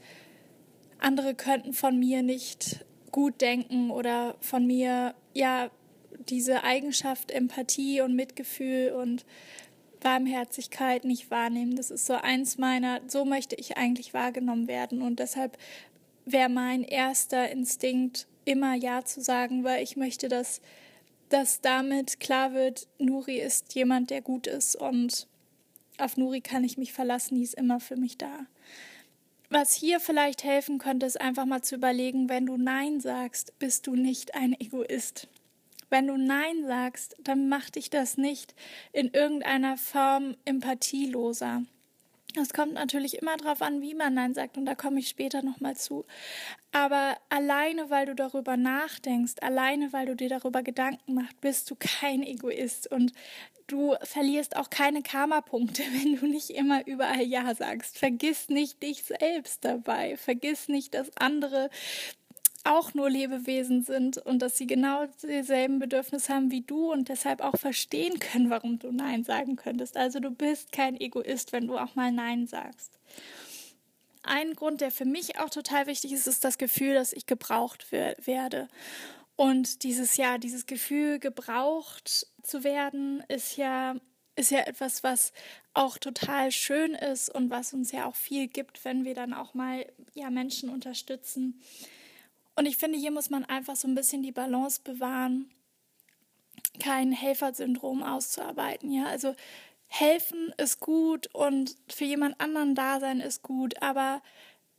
andere 0.97 1.35
könnten 1.35 1.73
von 1.73 1.99
mir 1.99 2.23
nicht 2.23 2.83
gut 3.11 3.41
denken 3.41 3.91
oder 3.91 4.35
von 4.41 4.65
mir 4.65 5.13
ja 5.35 5.69
diese 6.27 6.63
Eigenschaft 6.63 7.29
Empathie 7.29 8.01
und 8.01 8.15
Mitgefühl 8.15 8.93
und 8.93 9.25
Barmherzigkeit 10.05 11.03
nicht 11.03 11.31
wahrnehmen. 11.31 11.75
Das 11.75 11.89
ist 11.89 12.05
so 12.05 12.13
eins 12.13 12.59
meiner, 12.59 13.01
so 13.07 13.25
möchte 13.25 13.55
ich 13.55 13.75
eigentlich 13.75 14.13
wahrgenommen 14.13 14.67
werden. 14.67 15.01
Und 15.01 15.17
deshalb 15.17 15.57
wäre 16.25 16.47
mein 16.47 16.83
erster 16.83 17.49
Instinkt, 17.49 18.27
immer 18.45 18.75
Ja 18.75 19.03
zu 19.03 19.19
sagen, 19.19 19.63
weil 19.63 19.81
ich 19.81 19.97
möchte, 19.97 20.27
dass, 20.27 20.61
dass 21.29 21.59
damit 21.59 22.19
klar 22.19 22.53
wird, 22.53 22.87
Nuri 22.99 23.39
ist 23.39 23.73
jemand, 23.73 24.11
der 24.11 24.21
gut 24.21 24.45
ist 24.45 24.75
und 24.75 25.25
auf 25.97 26.17
Nuri 26.17 26.41
kann 26.41 26.63
ich 26.63 26.77
mich 26.77 26.93
verlassen, 26.93 27.33
die 27.33 27.43
ist 27.43 27.55
immer 27.55 27.79
für 27.79 27.95
mich 27.95 28.15
da. 28.15 28.45
Was 29.49 29.73
hier 29.73 29.99
vielleicht 29.99 30.43
helfen 30.43 30.77
könnte, 30.77 31.07
ist 31.07 31.19
einfach 31.19 31.45
mal 31.45 31.63
zu 31.63 31.73
überlegen, 31.73 32.29
wenn 32.29 32.45
du 32.45 32.57
Nein 32.57 32.99
sagst, 32.99 33.57
bist 33.57 33.87
du 33.87 33.95
nicht 33.95 34.35
ein 34.35 34.53
Egoist. 34.59 35.27
Wenn 35.89 36.07
du 36.07 36.17
Nein 36.17 36.65
sagst, 36.65 37.15
dann 37.19 37.49
macht 37.49 37.75
dich 37.75 37.89
das 37.89 38.17
nicht 38.17 38.55
in 38.91 39.11
irgendeiner 39.11 39.77
Form 39.77 40.35
empathieloser. 40.45 41.63
Es 42.37 42.53
kommt 42.53 42.73
natürlich 42.73 43.17
immer 43.21 43.37
darauf 43.37 43.61
an, 43.61 43.81
wie 43.81 43.93
man 43.93 44.13
Nein 44.13 44.33
sagt 44.33 44.57
und 44.57 44.65
da 44.65 44.75
komme 44.75 44.99
ich 44.99 45.07
später 45.07 45.41
nochmal 45.41 45.77
zu. 45.77 46.05
Aber 46.71 47.17
alleine, 47.29 47.89
weil 47.89 48.05
du 48.05 48.15
darüber 48.15 48.57
nachdenkst, 48.57 49.35
alleine, 49.41 49.93
weil 49.93 50.05
du 50.05 50.15
dir 50.15 50.29
darüber 50.29 50.61
Gedanken 50.61 51.13
machst, 51.13 51.39
bist 51.39 51.71
du 51.71 51.75
kein 51.79 52.23
Egoist 52.23 52.91
und 52.91 53.13
du 53.67 53.95
verlierst 54.03 54.57
auch 54.57 54.69
keine 54.69 55.01
Karma-Punkte, 55.01 55.83
wenn 55.91 56.17
du 56.17 56.27
nicht 56.27 56.49
immer 56.49 56.85
überall 56.85 57.23
Ja 57.23 57.55
sagst. 57.55 57.97
Vergiss 57.97 58.49
nicht 58.49 58.83
dich 58.83 59.03
selbst 59.03 59.63
dabei. 59.63 60.17
Vergiss 60.17 60.67
nicht, 60.67 60.93
dass 60.93 61.15
andere 61.17 61.69
auch 62.65 62.93
nur 62.93 63.09
Lebewesen 63.09 63.83
sind 63.83 64.17
und 64.17 64.39
dass 64.39 64.57
sie 64.57 64.67
genau 64.67 65.05
dieselben 65.23 65.79
Bedürfnisse 65.79 66.33
haben 66.33 66.51
wie 66.51 66.61
du 66.61 66.91
und 66.91 67.09
deshalb 67.09 67.41
auch 67.41 67.57
verstehen 67.57 68.19
können, 68.19 68.49
warum 68.49 68.79
du 68.79 68.91
Nein 68.91 69.23
sagen 69.23 69.55
könntest. 69.55 69.95
Also 69.95 70.19
du 70.19 70.31
bist 70.31 70.71
kein 70.71 70.99
Egoist, 70.99 71.53
wenn 71.53 71.67
du 71.67 71.77
auch 71.77 71.95
mal 71.95 72.11
Nein 72.11 72.47
sagst. 72.47 72.99
Ein 74.23 74.55
Grund, 74.55 74.81
der 74.81 74.89
für 74.89 75.05
mich 75.05 75.37
auch 75.39 75.51
total 75.51 75.85
wichtig 75.85 76.11
ist, 76.11 76.27
ist 76.27 76.43
das 76.43 76.57
Gefühl, 76.57 76.95
dass 76.95 77.13
ich 77.13 77.27
gebraucht 77.27 77.91
werde. 77.91 78.67
Und 79.35 79.83
dieses 79.83 80.17
Jahr, 80.17 80.39
dieses 80.39 80.65
Gefühl, 80.65 81.19
gebraucht 81.19 82.27
zu 82.41 82.63
werden, 82.63 83.23
ist 83.27 83.57
ja, 83.57 83.95
ist 84.35 84.49
ja 84.49 84.61
etwas, 84.61 85.03
was 85.03 85.33
auch 85.75 85.99
total 85.99 86.51
schön 86.51 86.95
ist 86.95 87.29
und 87.29 87.51
was 87.51 87.73
uns 87.73 87.91
ja 87.91 88.07
auch 88.07 88.15
viel 88.15 88.47
gibt, 88.47 88.83
wenn 88.85 89.05
wir 89.05 89.13
dann 89.13 89.33
auch 89.33 89.53
mal 89.53 89.85
ja, 90.15 90.31
Menschen 90.31 90.69
unterstützen 90.69 91.61
und 92.55 92.65
ich 92.65 92.77
finde, 92.77 92.97
hier 92.97 93.11
muss 93.11 93.29
man 93.29 93.45
einfach 93.45 93.75
so 93.75 93.87
ein 93.87 93.95
bisschen 93.95 94.23
die 94.23 94.31
Balance 94.31 94.81
bewahren, 94.83 95.49
kein 96.79 97.11
Helfersyndrom 97.11 98.03
auszuarbeiten. 98.03 98.91
Ja, 98.91 99.05
also 99.05 99.35
helfen 99.87 100.53
ist 100.57 100.79
gut 100.79 101.33
und 101.33 101.75
für 101.89 102.05
jemand 102.05 102.39
anderen 102.39 102.75
da 102.75 102.99
sein 102.99 103.19
ist 103.19 103.41
gut, 103.41 103.81
aber 103.81 104.21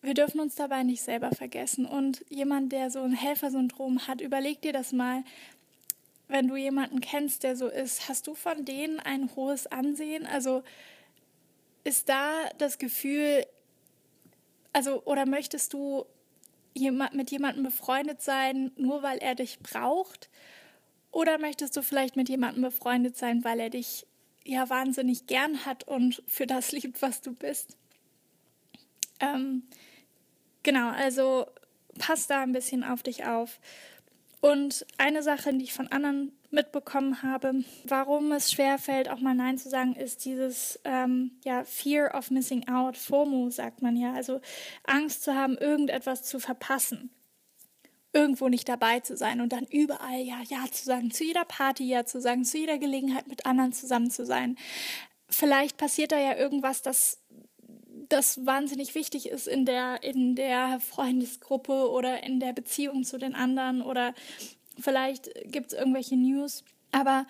wir 0.02 0.14
dürfen 0.14 0.40
uns 0.40 0.54
dabei 0.54 0.82
nicht 0.82 1.02
selber 1.02 1.30
vergessen. 1.32 1.86
Und 1.86 2.24
jemand, 2.28 2.72
der 2.72 2.90
so 2.90 3.00
ein 3.00 3.12
Helfersyndrom 3.12 4.06
hat, 4.06 4.20
überleg 4.20 4.62
dir 4.62 4.72
das 4.72 4.92
mal. 4.92 5.24
Wenn 6.28 6.48
du 6.48 6.56
jemanden 6.56 7.00
kennst, 7.00 7.42
der 7.42 7.56
so 7.56 7.68
ist, 7.68 8.08
hast 8.08 8.26
du 8.26 8.34
von 8.34 8.64
denen 8.64 9.00
ein 9.00 9.34
hohes 9.36 9.66
Ansehen? 9.66 10.26
Also 10.26 10.62
ist 11.84 12.08
da 12.08 12.30
das 12.58 12.78
Gefühl, 12.78 13.46
also 14.72 15.02
oder 15.04 15.24
möchtest 15.24 15.72
du 15.72 16.04
mit 17.12 17.30
jemandem 17.30 17.64
befreundet 17.64 18.22
sein, 18.22 18.72
nur 18.76 19.02
weil 19.02 19.18
er 19.18 19.34
dich 19.34 19.58
braucht? 19.60 20.30
Oder 21.10 21.38
möchtest 21.38 21.76
du 21.76 21.82
vielleicht 21.82 22.16
mit 22.16 22.28
jemandem 22.28 22.62
befreundet 22.62 23.16
sein, 23.16 23.44
weil 23.44 23.60
er 23.60 23.70
dich 23.70 24.06
ja 24.44 24.68
wahnsinnig 24.68 25.26
gern 25.26 25.64
hat 25.64 25.84
und 25.84 26.22
für 26.26 26.46
das 26.46 26.72
liebt, 26.72 27.00
was 27.02 27.20
du 27.20 27.32
bist? 27.32 27.76
Ähm, 29.20 29.62
genau, 30.62 30.90
also 30.90 31.46
pass 31.98 32.26
da 32.26 32.42
ein 32.42 32.52
bisschen 32.52 32.84
auf 32.84 33.02
dich 33.02 33.24
auf. 33.24 33.58
Und 34.40 34.86
eine 34.98 35.22
Sache, 35.22 35.52
die 35.54 35.64
ich 35.64 35.72
von 35.72 35.88
anderen 35.88 36.32
mitbekommen 36.50 37.22
habe, 37.22 37.64
warum 37.84 38.32
es 38.32 38.52
schwerfällt, 38.52 39.08
auch 39.08 39.20
mal 39.20 39.34
Nein 39.34 39.58
zu 39.58 39.68
sagen, 39.68 39.94
ist 39.94 40.24
dieses 40.24 40.80
ähm, 40.84 41.32
ja, 41.44 41.64
Fear 41.64 42.14
of 42.14 42.30
Missing 42.30 42.68
Out, 42.68 42.96
FOMO 42.96 43.50
sagt 43.50 43.82
man 43.82 43.96
ja, 43.96 44.12
also 44.14 44.40
Angst 44.84 45.22
zu 45.22 45.34
haben, 45.34 45.56
irgendetwas 45.58 46.22
zu 46.22 46.38
verpassen, 46.38 47.10
irgendwo 48.12 48.48
nicht 48.48 48.68
dabei 48.68 49.00
zu 49.00 49.16
sein 49.16 49.40
und 49.40 49.52
dann 49.52 49.66
überall 49.66 50.20
ja, 50.20 50.40
ja 50.48 50.64
zu 50.70 50.84
sagen, 50.84 51.10
zu 51.10 51.24
jeder 51.24 51.44
Party 51.44 51.86
ja 51.86 52.04
zu 52.04 52.20
sagen, 52.20 52.44
zu 52.44 52.58
jeder 52.58 52.78
Gelegenheit 52.78 53.28
mit 53.28 53.46
anderen 53.46 53.72
zusammen 53.72 54.10
zu 54.10 54.24
sein. 54.24 54.56
Vielleicht 55.28 55.76
passiert 55.76 56.12
da 56.12 56.18
ja 56.18 56.36
irgendwas, 56.36 56.82
das 56.82 57.18
das 58.08 58.44
wahnsinnig 58.46 58.94
wichtig 58.94 59.28
ist 59.28 59.48
in 59.48 59.64
der, 59.64 60.02
in 60.02 60.34
der 60.34 60.80
Freundesgruppe 60.80 61.90
oder 61.90 62.22
in 62.22 62.40
der 62.40 62.52
Beziehung 62.52 63.04
zu 63.04 63.18
den 63.18 63.34
anderen 63.34 63.82
oder 63.82 64.14
vielleicht 64.78 65.30
gibt 65.44 65.72
es 65.72 65.78
irgendwelche 65.78 66.16
News. 66.16 66.64
Aber 66.92 67.26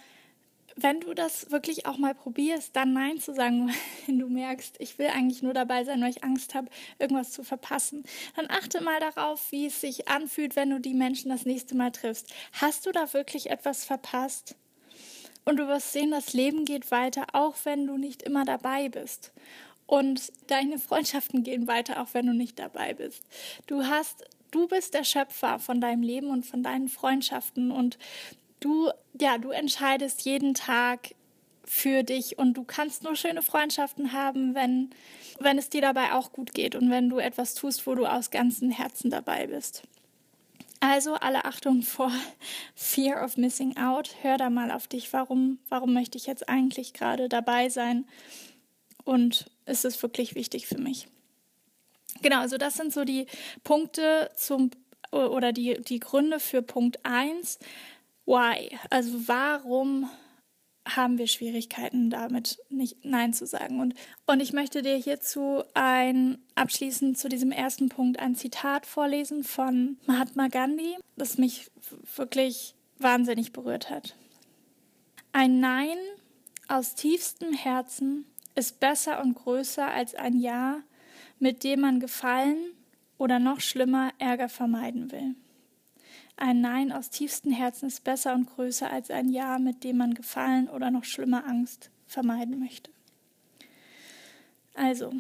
wenn 0.77 1.01
du 1.01 1.15
das 1.15 1.51
wirklich 1.51 1.87
auch 1.87 1.97
mal 1.97 2.15
probierst, 2.15 2.77
dann 2.77 2.93
Nein 2.93 3.19
zu 3.19 3.35
sagen, 3.35 3.73
wenn 4.07 4.19
du 4.19 4.29
merkst, 4.29 4.77
ich 4.79 4.99
will 4.99 5.09
eigentlich 5.09 5.43
nur 5.43 5.55
dabei 5.55 5.85
sein, 5.85 6.01
weil 6.03 6.11
ich 6.11 6.23
Angst 6.23 6.55
habe, 6.55 6.69
irgendwas 6.99 7.33
zu 7.33 7.43
verpassen, 7.43 8.05
dann 8.37 8.51
achte 8.51 8.83
mal 8.83 9.01
darauf, 9.01 9.51
wie 9.51 9.67
es 9.67 9.81
sich 9.81 10.09
anfühlt, 10.09 10.55
wenn 10.55 10.71
du 10.71 10.79
die 10.79 10.95
Menschen 10.95 11.31
das 11.31 11.47
nächste 11.47 11.75
Mal 11.77 11.93
triffst. 11.93 12.33
Hast 12.53 12.87
du 12.87 12.93
da 12.93 13.13
wirklich 13.15 13.51
etwas 13.51 13.85
verpasst? 13.85 14.57
Und 15.49 15.59
du 15.59 15.69
wirst 15.69 15.93
sehen, 15.93 16.11
das 16.11 16.33
Leben 16.33 16.65
geht 16.65 16.91
weiter, 16.91 17.25
auch 17.33 17.55
wenn 17.65 17.87
du 17.87 17.97
nicht 17.97 18.23
immer 18.23 18.45
dabei 18.45 18.89
bist. 18.89 19.33
Und 19.87 20.33
deine 20.49 20.79
Freundschaften 20.79 21.43
gehen 21.43 21.69
weiter, 21.69 22.03
auch 22.03 22.09
wenn 22.13 22.27
du 22.27 22.33
nicht 22.33 22.59
dabei 22.59 22.95
bist. 22.95 23.23
Du 23.67 23.85
hast, 23.85 24.25
du 24.51 24.67
bist 24.67 24.95
der 24.95 25.05
Schöpfer 25.05 25.59
von 25.59 25.81
deinem 25.81 26.03
Leben 26.03 26.29
und 26.29 26.45
von 26.45 26.63
deinen 26.63 26.89
Freundschaften 26.89 27.71
und 27.71 27.99
du, 28.61 28.91
ja, 29.21 29.39
du 29.39 29.51
entscheidest 29.51 30.23
jeden 30.23 30.55
Tag 30.55 31.15
für 31.65 32.03
dich 32.03 32.39
und 32.39 32.55
du 32.55 32.65
kannst 32.65 33.03
nur 33.03 33.17
schöne 33.17 33.43
Freundschaften 33.43 34.13
haben, 34.13 34.55
wenn, 34.55 34.91
wenn 35.41 35.59
es 35.59 35.69
dir 35.69 35.81
dabei 35.81 36.13
auch 36.13 36.33
gut 36.33 36.55
geht 36.55 36.75
und 36.75 36.91
wenn 36.91 37.09
du 37.09 37.19
etwas 37.19 37.55
tust, 37.55 37.87
wo 37.87 37.95
du 37.95 38.07
aus 38.07 38.31
ganzem 38.31 38.71
Herzen 38.71 39.11
dabei 39.11 39.49
bist. 39.49 39.83
Also 40.81 41.15
alle 41.15 41.45
Achtung 41.45 41.83
vor 41.83 42.13
Fear 42.75 43.25
of 43.25 43.37
Missing 43.37 43.77
Out. 43.77 44.15
Hör 44.23 44.37
da 44.37 44.51
mal 44.51 44.71
auf 44.71 44.87
dich. 44.87 45.13
Warum, 45.13 45.59
warum 45.69 45.93
möchte 45.93 46.19
ich 46.19 46.27
jetzt 46.27 46.49
eigentlich 46.49 46.93
gerade 46.93 47.29
dabei 47.29 47.69
sein? 47.69 48.07
Und 49.05 49.47
ist 49.67 49.85
es 49.85 50.01
wirklich 50.03 50.35
wichtig 50.35 50.67
für 50.67 50.79
mich. 50.79 51.09
Genau, 52.23 52.41
also 52.41 52.57
das 52.57 52.75
sind 52.75 52.93
so 52.93 53.05
die 53.05 53.27
Punkte 53.63 54.31
zum 54.37 54.71
oder 55.13 55.53
die, 55.53 55.81
die 55.83 56.01
Gründe 56.01 56.41
für 56.41 56.63
Punkt 56.63 56.99
1. 57.05 57.59
Why? 58.25 58.77
Also 58.91 59.29
warum 59.29 60.11
haben 60.87 61.19
wir 61.19 61.27
Schwierigkeiten 61.27 62.11
damit, 62.11 62.59
nicht 62.69 63.05
Nein 63.05 63.33
zu 63.33 63.47
sagen? 63.47 63.81
Und, 63.81 63.95
und 64.27 64.41
ich 64.41 64.53
möchte 64.53 64.83
dir 64.83 64.97
hierzu 64.97 65.63
ein, 65.75 66.39
abschließend 66.55 67.19
zu 67.19 67.29
diesem 67.29 67.53
ersten 67.53 67.89
Punkt 67.89 68.19
ein 68.19 68.35
Zitat 68.35 68.87
vorlesen 68.87 69.45
von 69.45 69.99
Mahatma 70.07 70.49
Gandhi, 70.49 70.97
das 71.17 71.39
mich 71.39 71.71
wirklich 72.17 72.75
wahnsinnig 72.99 73.53
berührt 73.53 73.91
hat. 73.91 74.17
Ein 75.33 75.61
Nein 75.61 75.99
aus 76.69 76.95
tiefstem 76.95 77.53
Herzen 77.53 78.27
ist 78.57 78.81
besser 78.81 79.23
und 79.23 79.35
größer 79.35 79.89
als 79.89 80.15
ein 80.15 80.39
Ja, 80.39 80.83
mit 81.39 81.63
dem 81.63 81.81
man 81.83 82.01
Gefallen 82.01 82.59
oder 83.19 83.39
noch 83.39 83.61
schlimmer 83.61 84.13
Ärger 84.19 84.49
vermeiden 84.49 85.13
will. 85.13 85.35
Ein 86.37 86.61
Nein 86.61 86.93
aus 86.93 87.11
tiefstem 87.11 87.53
Herzen 87.53 87.87
ist 87.87 88.05
besser 88.05 88.35
und 88.35 88.47
größer 88.47 88.91
als 88.91 89.11
ein 89.11 89.29
Ja, 89.29 89.59
mit 89.59 89.85
dem 89.85 89.99
man 89.99 90.15
Gefallen 90.15 90.69
oder 90.69 90.91
noch 90.91 91.05
schlimmer 91.05 91.47
Angst 91.47 91.91
vermeiden 92.07 92.59
möchte. 92.59 92.91
Also, 94.75 95.13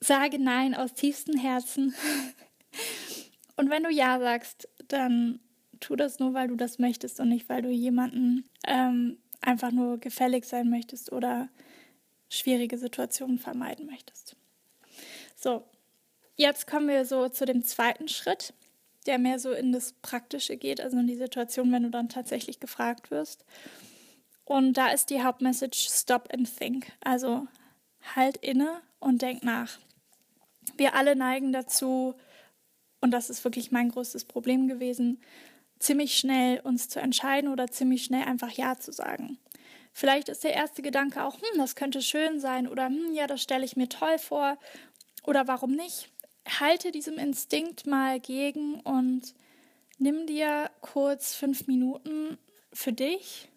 sage 0.00 0.38
Nein 0.38 0.74
aus 0.74 0.94
tiefstem 0.94 1.38
Herzen. 1.38 1.94
Und 3.56 3.70
wenn 3.70 3.82
du 3.82 3.90
Ja 3.90 4.18
sagst, 4.18 4.68
dann 4.88 5.40
tu 5.80 5.96
das 5.96 6.18
nur, 6.18 6.34
weil 6.34 6.48
du 6.48 6.56
das 6.56 6.78
möchtest 6.78 7.20
und 7.20 7.30
nicht, 7.30 7.48
weil 7.48 7.62
du 7.62 7.70
jemanden 7.70 8.44
ähm, 8.66 9.18
einfach 9.40 9.70
nur 9.70 9.98
gefällig 9.98 10.44
sein 10.44 10.68
möchtest 10.68 11.12
oder 11.12 11.48
schwierige 12.36 12.78
Situationen 12.78 13.38
vermeiden 13.38 13.86
möchtest. 13.86 14.36
So, 15.34 15.64
jetzt 16.36 16.66
kommen 16.66 16.88
wir 16.88 17.04
so 17.04 17.28
zu 17.28 17.44
dem 17.44 17.64
zweiten 17.64 18.08
Schritt, 18.08 18.54
der 19.06 19.18
mehr 19.18 19.38
so 19.38 19.52
in 19.52 19.72
das 19.72 19.92
Praktische 20.02 20.56
geht, 20.56 20.80
also 20.80 20.98
in 20.98 21.06
die 21.06 21.16
Situation, 21.16 21.72
wenn 21.72 21.84
du 21.84 21.90
dann 21.90 22.08
tatsächlich 22.08 22.60
gefragt 22.60 23.10
wirst. 23.10 23.44
Und 24.44 24.74
da 24.74 24.88
ist 24.88 25.10
die 25.10 25.22
Hauptmessage 25.22 25.88
Stop 25.90 26.28
and 26.32 26.48
Think. 26.56 26.92
Also 27.00 27.46
halt 28.14 28.36
inne 28.38 28.80
und 29.00 29.22
denk 29.22 29.42
nach. 29.42 29.78
Wir 30.76 30.94
alle 30.94 31.16
neigen 31.16 31.52
dazu, 31.52 32.14
und 33.00 33.10
das 33.10 33.30
ist 33.30 33.44
wirklich 33.44 33.70
mein 33.70 33.90
größtes 33.90 34.24
Problem 34.24 34.68
gewesen, 34.68 35.20
ziemlich 35.78 36.16
schnell 36.16 36.60
uns 36.60 36.88
zu 36.88 37.00
entscheiden 37.00 37.50
oder 37.50 37.68
ziemlich 37.68 38.04
schnell 38.04 38.24
einfach 38.24 38.50
Ja 38.50 38.78
zu 38.78 38.92
sagen. 38.92 39.38
Vielleicht 39.98 40.28
ist 40.28 40.44
der 40.44 40.52
erste 40.52 40.82
Gedanke 40.82 41.24
auch, 41.24 41.36
hm, 41.36 41.56
das 41.56 41.74
könnte 41.74 42.02
schön 42.02 42.38
sein 42.38 42.68
oder 42.68 42.88
hm, 42.88 43.14
ja, 43.14 43.26
das 43.26 43.40
stelle 43.40 43.64
ich 43.64 43.76
mir 43.76 43.88
toll 43.88 44.18
vor 44.18 44.58
oder 45.24 45.48
warum 45.48 45.72
nicht? 45.72 46.10
Halte 46.60 46.92
diesem 46.92 47.16
Instinkt 47.16 47.86
mal 47.86 48.20
gegen 48.20 48.78
und 48.80 49.32
nimm 49.96 50.26
dir 50.26 50.70
kurz 50.82 51.34
fünf 51.34 51.66
Minuten 51.66 52.36
für 52.74 52.92
dich, 52.92 53.48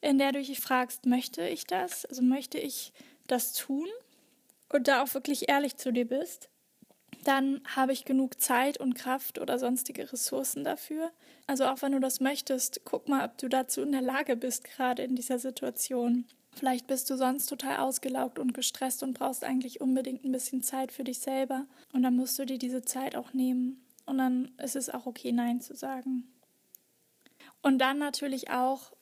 in 0.00 0.18
der 0.18 0.32
du 0.32 0.42
dich 0.42 0.58
fragst, 0.58 1.06
möchte 1.06 1.46
ich 1.46 1.68
das? 1.68 2.04
Also 2.04 2.22
möchte 2.22 2.58
ich 2.58 2.92
das 3.28 3.52
tun? 3.52 3.86
Und 4.70 4.88
da 4.88 5.04
auch 5.04 5.14
wirklich 5.14 5.48
ehrlich 5.48 5.76
zu 5.76 5.92
dir 5.92 6.08
bist 6.08 6.48
dann 7.24 7.60
habe 7.76 7.92
ich 7.92 8.04
genug 8.04 8.40
Zeit 8.40 8.78
und 8.78 8.94
Kraft 8.94 9.38
oder 9.38 9.58
sonstige 9.58 10.10
Ressourcen 10.12 10.64
dafür. 10.64 11.10
Also 11.46 11.66
auch 11.66 11.82
wenn 11.82 11.92
du 11.92 12.00
das 12.00 12.20
möchtest, 12.20 12.82
guck 12.84 13.08
mal, 13.08 13.24
ob 13.24 13.36
du 13.38 13.48
dazu 13.48 13.82
in 13.82 13.92
der 13.92 14.02
Lage 14.02 14.36
bist, 14.36 14.64
gerade 14.64 15.02
in 15.02 15.16
dieser 15.16 15.38
Situation. 15.38 16.24
Vielleicht 16.52 16.86
bist 16.86 17.08
du 17.10 17.16
sonst 17.16 17.46
total 17.46 17.76
ausgelaugt 17.78 18.38
und 18.38 18.54
gestresst 18.54 19.02
und 19.02 19.14
brauchst 19.14 19.44
eigentlich 19.44 19.80
unbedingt 19.80 20.24
ein 20.24 20.32
bisschen 20.32 20.62
Zeit 20.62 20.92
für 20.92 21.04
dich 21.04 21.20
selber. 21.20 21.66
Und 21.92 22.02
dann 22.02 22.16
musst 22.16 22.38
du 22.38 22.46
dir 22.46 22.58
diese 22.58 22.82
Zeit 22.82 23.16
auch 23.16 23.32
nehmen. 23.32 23.84
Und 24.06 24.18
dann 24.18 24.50
ist 24.58 24.76
es 24.76 24.90
auch 24.90 25.06
okay, 25.06 25.32
Nein 25.32 25.60
zu 25.60 25.74
sagen. 25.74 26.24
Und 27.62 27.78
dann 27.78 27.98
natürlich 27.98 28.50
auch 28.50 28.92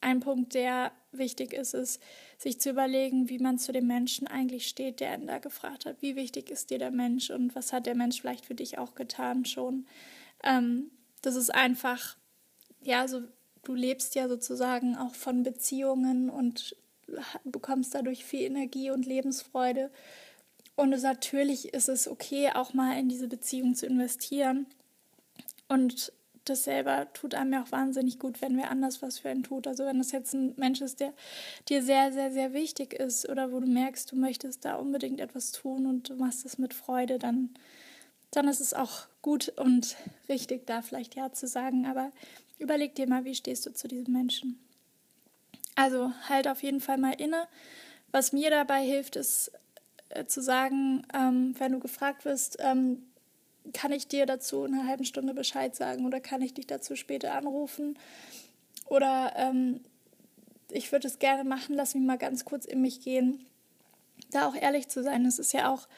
ein 0.00 0.20
Punkt, 0.20 0.54
der 0.54 0.92
wichtig 1.12 1.52
ist, 1.52 1.74
ist, 1.74 2.00
sich 2.38 2.60
zu 2.60 2.70
überlegen, 2.70 3.28
wie 3.28 3.40
man 3.40 3.58
zu 3.58 3.72
dem 3.72 3.88
Menschen 3.88 4.28
eigentlich 4.28 4.68
steht, 4.68 5.00
der 5.00 5.14
ihn 5.14 5.26
da 5.26 5.38
gefragt 5.38 5.86
hat. 5.86 6.00
Wie 6.00 6.14
wichtig 6.14 6.50
ist 6.50 6.70
dir 6.70 6.78
der 6.78 6.92
Mensch 6.92 7.30
und 7.30 7.54
was 7.56 7.72
hat 7.72 7.86
der 7.86 7.96
Mensch 7.96 8.20
vielleicht 8.20 8.46
für 8.46 8.54
dich 8.54 8.78
auch 8.78 8.94
getan 8.94 9.44
schon? 9.44 9.86
Ähm, 10.44 10.92
das 11.20 11.34
ist 11.34 11.52
einfach, 11.52 12.16
ja, 12.80 13.08
so, 13.08 13.22
du 13.64 13.74
lebst 13.74 14.14
ja 14.14 14.28
sozusagen 14.28 14.96
auch 14.96 15.14
von 15.14 15.42
Beziehungen 15.42 16.30
und 16.30 16.76
bekommst 17.44 17.94
dadurch 17.94 18.24
viel 18.24 18.42
Energie 18.42 18.90
und 18.90 19.04
Lebensfreude. 19.04 19.90
Und 20.76 20.90
natürlich 21.02 21.74
ist 21.74 21.88
es 21.88 22.06
okay, 22.06 22.50
auch 22.54 22.72
mal 22.72 22.98
in 22.98 23.08
diese 23.08 23.26
Beziehung 23.26 23.74
zu 23.74 23.86
investieren. 23.86 24.66
Und 25.66 26.12
das 26.48 26.64
selber 26.64 27.12
tut 27.12 27.34
einem 27.34 27.52
ja 27.52 27.62
auch 27.62 27.72
wahnsinnig 27.72 28.18
gut, 28.18 28.40
wenn 28.42 28.56
wer 28.56 28.70
anders 28.70 29.02
was 29.02 29.18
für 29.18 29.28
einen 29.28 29.42
tut. 29.42 29.66
Also 29.66 29.84
wenn 29.84 29.98
das 29.98 30.12
jetzt 30.12 30.34
ein 30.34 30.54
Mensch 30.56 30.80
ist, 30.80 31.00
der 31.00 31.12
dir 31.68 31.82
sehr, 31.82 32.12
sehr, 32.12 32.30
sehr 32.30 32.52
wichtig 32.52 32.94
ist 32.94 33.28
oder 33.28 33.52
wo 33.52 33.60
du 33.60 33.66
merkst, 33.66 34.12
du 34.12 34.16
möchtest 34.16 34.64
da 34.64 34.76
unbedingt 34.76 35.20
etwas 35.20 35.52
tun 35.52 35.86
und 35.86 36.08
du 36.10 36.16
machst 36.16 36.44
es 36.44 36.58
mit 36.58 36.74
Freude, 36.74 37.18
dann, 37.18 37.50
dann 38.30 38.48
ist 38.48 38.60
es 38.60 38.74
auch 38.74 39.06
gut 39.22 39.48
und 39.56 39.96
richtig, 40.28 40.66
da 40.66 40.82
vielleicht 40.82 41.14
Ja 41.14 41.32
zu 41.32 41.46
sagen. 41.46 41.86
Aber 41.86 42.12
überleg 42.58 42.94
dir 42.94 43.08
mal, 43.08 43.24
wie 43.24 43.34
stehst 43.34 43.66
du 43.66 43.72
zu 43.72 43.88
diesem 43.88 44.12
Menschen? 44.12 44.58
Also 45.74 46.12
halt 46.28 46.48
auf 46.48 46.62
jeden 46.62 46.80
Fall 46.80 46.98
mal 46.98 47.14
inne. 47.14 47.46
Was 48.10 48.32
mir 48.32 48.50
dabei 48.50 48.82
hilft, 48.82 49.16
ist 49.16 49.52
äh, 50.08 50.24
zu 50.24 50.42
sagen, 50.42 51.06
ähm, 51.14 51.54
wenn 51.58 51.72
du 51.72 51.78
gefragt 51.78 52.24
wirst, 52.24 52.56
ähm, 52.60 53.02
kann 53.72 53.92
ich 53.92 54.08
dir 54.08 54.26
dazu 54.26 54.64
in 54.64 54.74
einer 54.74 54.86
halben 54.88 55.04
Stunde 55.04 55.34
Bescheid 55.34 55.74
sagen 55.74 56.06
oder 56.06 56.20
kann 56.20 56.42
ich 56.42 56.54
dich 56.54 56.66
dazu 56.66 56.96
später 56.96 57.34
anrufen? 57.34 57.98
Oder 58.86 59.32
ähm, 59.36 59.80
ich 60.70 60.92
würde 60.92 61.08
es 61.08 61.18
gerne 61.18 61.44
machen, 61.44 61.74
lass 61.74 61.94
mich 61.94 62.04
mal 62.04 62.18
ganz 62.18 62.44
kurz 62.44 62.64
in 62.64 62.80
mich 62.80 63.00
gehen. 63.00 63.46
Da 64.30 64.48
auch 64.48 64.54
ehrlich 64.54 64.88
zu 64.88 65.02
sein, 65.02 65.24
das 65.24 65.38
ist 65.38 65.52
ja 65.52 65.72
auch, 65.72 65.88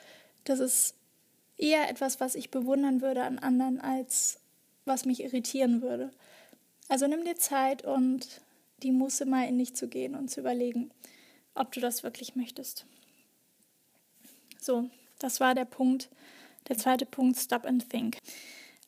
das 0.45 0.61
ist 0.61 0.95
eher 1.57 1.89
etwas, 1.89 2.21
was 2.21 2.35
ich 2.35 2.51
bewundern 2.51 3.01
würde 3.01 3.23
an 3.23 3.39
anderen, 3.39 3.81
als 3.81 4.41
was 4.85 5.05
mich 5.05 5.23
irritieren 5.23 5.83
würde. 5.83 6.11
Also 6.89 7.07
nimm 7.07 7.25
dir 7.25 7.37
Zeit 7.37 7.85
und 7.85 8.27
die 8.83 8.93
Muße 8.93 9.27
mal 9.27 9.47
in 9.47 9.59
dich 9.59 9.75
zu 9.75 9.89
gehen 9.89 10.15
und 10.15 10.31
zu 10.31 10.41
überlegen, 10.41 10.91
ob 11.55 11.73
du 11.73 11.81
das 11.81 12.03
wirklich 12.03 12.35
möchtest. 12.35 12.87
So, 14.61 14.89
das 15.19 15.41
war 15.41 15.55
der 15.55 15.67
Punkt. 15.67 16.09
Der 16.69 16.79
zweite 16.79 17.07
Punkt, 17.07 17.39
Stop 17.39 17.65
and 17.65 17.89
Think. 17.89 18.19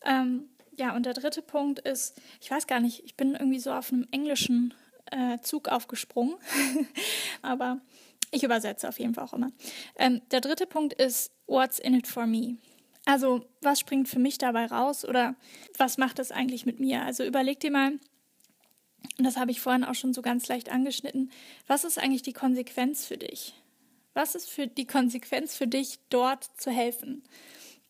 Ähm, 0.05 0.49
ja, 0.77 0.95
und 0.95 1.07
der 1.07 1.15
dritte 1.15 1.43
Punkt 1.43 1.81
ist, 1.81 2.21
ich 2.41 2.51
weiß 2.51 2.67
gar 2.67 2.81
nicht, 2.81 3.05
ich 3.05 3.17
bin 3.17 3.35
irgendwie 3.35 3.59
so 3.59 3.73
auf 3.73 3.93
einem 3.93 4.07
englischen 4.11 4.75
äh, 5.11 5.39
Zug 5.41 5.69
aufgesprungen, 5.69 6.37
aber 7.43 7.81
ich 8.31 8.43
übersetze 8.43 8.89
auf 8.89 8.99
jeden 8.99 9.15
Fall 9.15 9.25
auch 9.25 9.35
immer. 9.35 9.53
Ähm, 9.97 10.23
der 10.31 10.41
dritte 10.41 10.67
Punkt 10.67 10.95
ist, 10.95 11.33
What's 11.47 11.79
in 11.79 11.95
it 11.95 12.07
for 12.07 12.27
me? 12.27 12.57
Also, 13.05 13.45
was 13.61 13.81
springt 13.81 14.09
für 14.09 14.19
mich 14.19 14.39
dabei 14.39 14.67
raus 14.67 15.05
oder 15.05 15.35
was 15.77 15.99
macht 15.99 16.19
das 16.19 16.31
eigentlich 16.31 16.65
mit 16.65 16.81
mir? 16.81 17.03
Also, 17.03 17.25
überleg 17.25 17.61
dir 17.61 17.71
mal, 17.71 17.99
und 19.19 19.25
das 19.25 19.37
habe 19.37 19.51
ich 19.51 19.61
vorhin 19.61 19.85
auch 19.85 19.95
schon 19.95 20.15
so 20.15 20.23
ganz 20.23 20.49
leicht 20.49 20.71
angeschnitten, 20.71 21.31
was 21.67 21.85
ist 21.85 21.99
eigentlich 21.99 22.23
die 22.23 22.33
Konsequenz 22.33 23.05
für 23.05 23.19
dich? 23.19 23.55
Was 24.15 24.35
ist 24.35 24.51
für 24.51 24.67
die 24.67 24.87
Konsequenz 24.87 25.57
für 25.57 25.67
dich, 25.67 25.99
dort 26.11 26.45
zu 26.57 26.71
helfen 26.71 27.23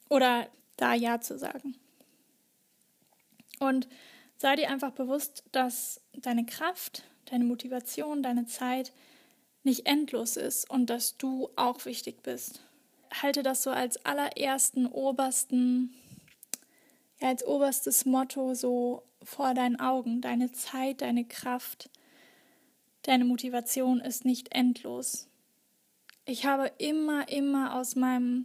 oder 0.08 0.48
da 0.76 0.94
Ja 0.94 1.20
zu 1.20 1.38
sagen? 1.38 1.76
Und 3.58 3.88
sei 4.36 4.56
dir 4.56 4.70
einfach 4.70 4.92
bewusst, 4.92 5.44
dass 5.52 6.00
deine 6.14 6.44
Kraft, 6.44 7.04
deine 7.26 7.44
Motivation, 7.44 8.22
deine 8.22 8.46
Zeit 8.46 8.92
nicht 9.62 9.86
endlos 9.86 10.36
ist 10.36 10.68
und 10.68 10.90
dass 10.90 11.16
du 11.16 11.50
auch 11.56 11.84
wichtig 11.84 12.22
bist. 12.22 12.60
Halte 13.22 13.42
das 13.42 13.62
so 13.62 13.70
als 13.70 14.04
allerersten, 14.04 14.86
obersten, 14.86 15.94
ja, 17.20 17.28
als 17.28 17.46
oberstes 17.46 18.04
Motto 18.04 18.54
so 18.54 19.04
vor 19.22 19.54
deinen 19.54 19.78
Augen. 19.78 20.20
Deine 20.20 20.50
Zeit, 20.50 21.02
deine 21.02 21.24
Kraft, 21.24 21.90
deine 23.02 23.24
Motivation 23.24 24.00
ist 24.00 24.24
nicht 24.24 24.52
endlos. 24.52 25.28
Ich 26.24 26.46
habe 26.46 26.70
immer, 26.78 27.28
immer 27.28 27.74
aus 27.74 27.96
meinem, 27.96 28.44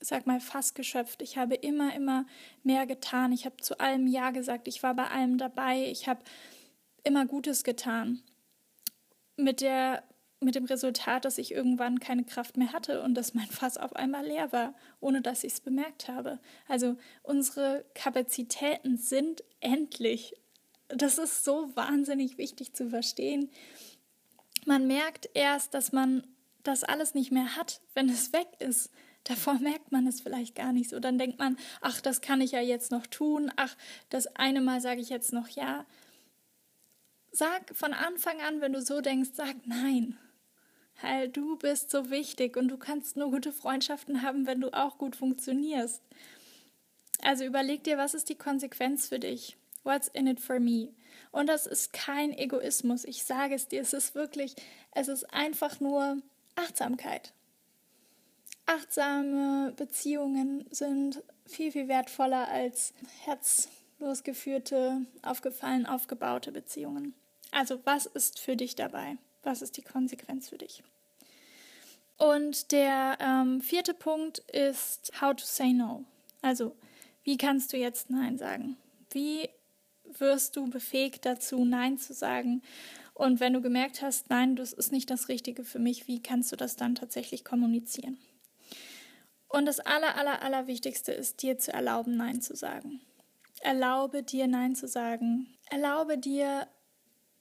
sag 0.00 0.26
mal, 0.26 0.40
Fass 0.40 0.74
geschöpft. 0.74 1.22
Ich 1.22 1.36
habe 1.36 1.54
immer, 1.54 1.94
immer 1.94 2.26
mehr 2.62 2.86
getan. 2.86 3.32
Ich 3.32 3.44
habe 3.44 3.56
zu 3.58 3.78
allem 3.78 4.06
Ja 4.06 4.30
gesagt. 4.30 4.68
Ich 4.68 4.82
war 4.82 4.94
bei 4.94 5.08
allem 5.08 5.36
dabei. 5.36 5.86
Ich 5.90 6.08
habe 6.08 6.20
immer 7.04 7.26
Gutes 7.26 7.64
getan. 7.64 8.22
Mit 9.36 9.60
der 9.60 10.02
mit 10.42 10.54
dem 10.54 10.64
Resultat, 10.64 11.26
dass 11.26 11.36
ich 11.36 11.52
irgendwann 11.52 12.00
keine 12.00 12.24
Kraft 12.24 12.56
mehr 12.56 12.72
hatte 12.72 13.02
und 13.02 13.14
dass 13.14 13.34
mein 13.34 13.46
Fass 13.46 13.76
auf 13.76 13.94
einmal 13.94 14.26
leer 14.26 14.52
war, 14.52 14.74
ohne 14.98 15.20
dass 15.20 15.44
ich 15.44 15.52
es 15.52 15.60
bemerkt 15.60 16.08
habe. 16.08 16.40
Also 16.66 16.96
unsere 17.22 17.84
Kapazitäten 17.94 18.96
sind 18.96 19.44
endlich. 19.60 20.34
Das 20.88 21.18
ist 21.18 21.44
so 21.44 21.70
wahnsinnig 21.76 22.38
wichtig 22.38 22.72
zu 22.72 22.88
verstehen. 22.88 23.50
Man 24.64 24.86
merkt 24.86 25.28
erst, 25.34 25.74
dass 25.74 25.92
man 25.92 26.26
das 26.62 26.84
alles 26.84 27.14
nicht 27.14 27.32
mehr 27.32 27.56
hat, 27.56 27.80
wenn 27.94 28.08
es 28.08 28.32
weg 28.32 28.48
ist. 28.58 28.90
Davor 29.24 29.54
merkt 29.54 29.92
man 29.92 30.06
es 30.06 30.20
vielleicht 30.20 30.54
gar 30.54 30.72
nicht 30.72 30.90
so. 30.90 30.98
Dann 30.98 31.18
denkt 31.18 31.38
man, 31.38 31.58
ach, 31.80 32.00
das 32.00 32.20
kann 32.20 32.40
ich 32.40 32.52
ja 32.52 32.60
jetzt 32.60 32.90
noch 32.90 33.06
tun. 33.06 33.52
Ach, 33.56 33.76
das 34.08 34.26
eine 34.36 34.60
Mal 34.60 34.80
sage 34.80 35.00
ich 35.00 35.10
jetzt 35.10 35.32
noch 35.32 35.48
ja. 35.48 35.84
Sag 37.32 37.76
von 37.76 37.92
Anfang 37.92 38.40
an, 38.40 38.60
wenn 38.60 38.72
du 38.72 38.80
so 38.80 39.00
denkst, 39.00 39.30
sag 39.34 39.66
nein. 39.66 40.18
Weil 41.02 41.28
du 41.28 41.56
bist 41.56 41.90
so 41.90 42.10
wichtig 42.10 42.56
und 42.56 42.68
du 42.68 42.76
kannst 42.76 43.16
nur 43.16 43.30
gute 43.30 43.52
Freundschaften 43.52 44.22
haben, 44.22 44.46
wenn 44.46 44.60
du 44.60 44.72
auch 44.72 44.98
gut 44.98 45.16
funktionierst. 45.16 46.02
Also 47.22 47.44
überleg 47.44 47.84
dir, 47.84 47.98
was 47.98 48.14
ist 48.14 48.28
die 48.28 48.38
Konsequenz 48.38 49.08
für 49.08 49.18
dich? 49.18 49.56
What's 49.82 50.08
in 50.08 50.26
it 50.26 50.40
for 50.40 50.60
me? 50.60 50.88
Und 51.30 51.46
das 51.48 51.66
ist 51.66 51.92
kein 51.92 52.32
Egoismus. 52.32 53.04
Ich 53.04 53.24
sage 53.24 53.54
es 53.54 53.68
dir, 53.68 53.80
es 53.80 53.92
ist 53.92 54.14
wirklich, 54.14 54.54
es 54.92 55.08
ist 55.08 55.32
einfach 55.32 55.80
nur 55.80 56.20
Achtsamkeit. 56.56 57.32
Achtsame 58.66 59.72
Beziehungen 59.76 60.64
sind 60.70 61.22
viel, 61.46 61.72
viel 61.72 61.88
wertvoller 61.88 62.48
als 62.48 62.94
herzlos 63.24 64.22
geführte, 64.22 65.06
aufgefallen 65.22 65.86
aufgebaute 65.86 66.52
Beziehungen. 66.52 67.14
Also 67.50 67.80
was 67.84 68.06
ist 68.06 68.38
für 68.38 68.56
dich 68.56 68.76
dabei? 68.76 69.16
Was 69.42 69.62
ist 69.62 69.76
die 69.76 69.82
Konsequenz 69.82 70.50
für 70.50 70.58
dich? 70.58 70.82
Und 72.16 72.70
der 72.70 73.16
ähm, 73.18 73.60
vierte 73.62 73.94
Punkt 73.94 74.40
ist 74.40 75.10
How 75.20 75.34
to 75.34 75.44
say 75.44 75.72
no. 75.72 76.04
Also, 76.42 76.76
wie 77.24 77.38
kannst 77.38 77.72
du 77.72 77.78
jetzt 77.78 78.10
Nein 78.10 78.36
sagen? 78.36 78.76
Wie 79.10 79.48
wirst 80.04 80.56
du 80.56 80.68
befähigt 80.68 81.24
dazu, 81.24 81.64
Nein 81.64 81.98
zu 81.98 82.12
sagen? 82.12 82.62
Und 83.20 83.38
wenn 83.38 83.52
du 83.52 83.60
gemerkt 83.60 84.00
hast, 84.00 84.30
nein, 84.30 84.56
das 84.56 84.72
ist 84.72 84.92
nicht 84.92 85.10
das 85.10 85.28
Richtige 85.28 85.62
für 85.62 85.78
mich, 85.78 86.08
wie 86.08 86.22
kannst 86.22 86.52
du 86.52 86.56
das 86.56 86.76
dann 86.76 86.94
tatsächlich 86.94 87.44
kommunizieren? 87.44 88.16
Und 89.46 89.66
das 89.66 89.78
aller, 89.78 90.16
aller, 90.16 90.40
aller 90.40 90.66
Wichtigste 90.66 91.12
ist, 91.12 91.42
dir 91.42 91.58
zu 91.58 91.70
erlauben, 91.70 92.16
Nein 92.16 92.40
zu 92.40 92.56
sagen. 92.56 93.02
Erlaube 93.60 94.22
dir, 94.22 94.46
Nein 94.46 94.74
zu 94.74 94.88
sagen. 94.88 95.54
Erlaube 95.68 96.16
dir, 96.16 96.66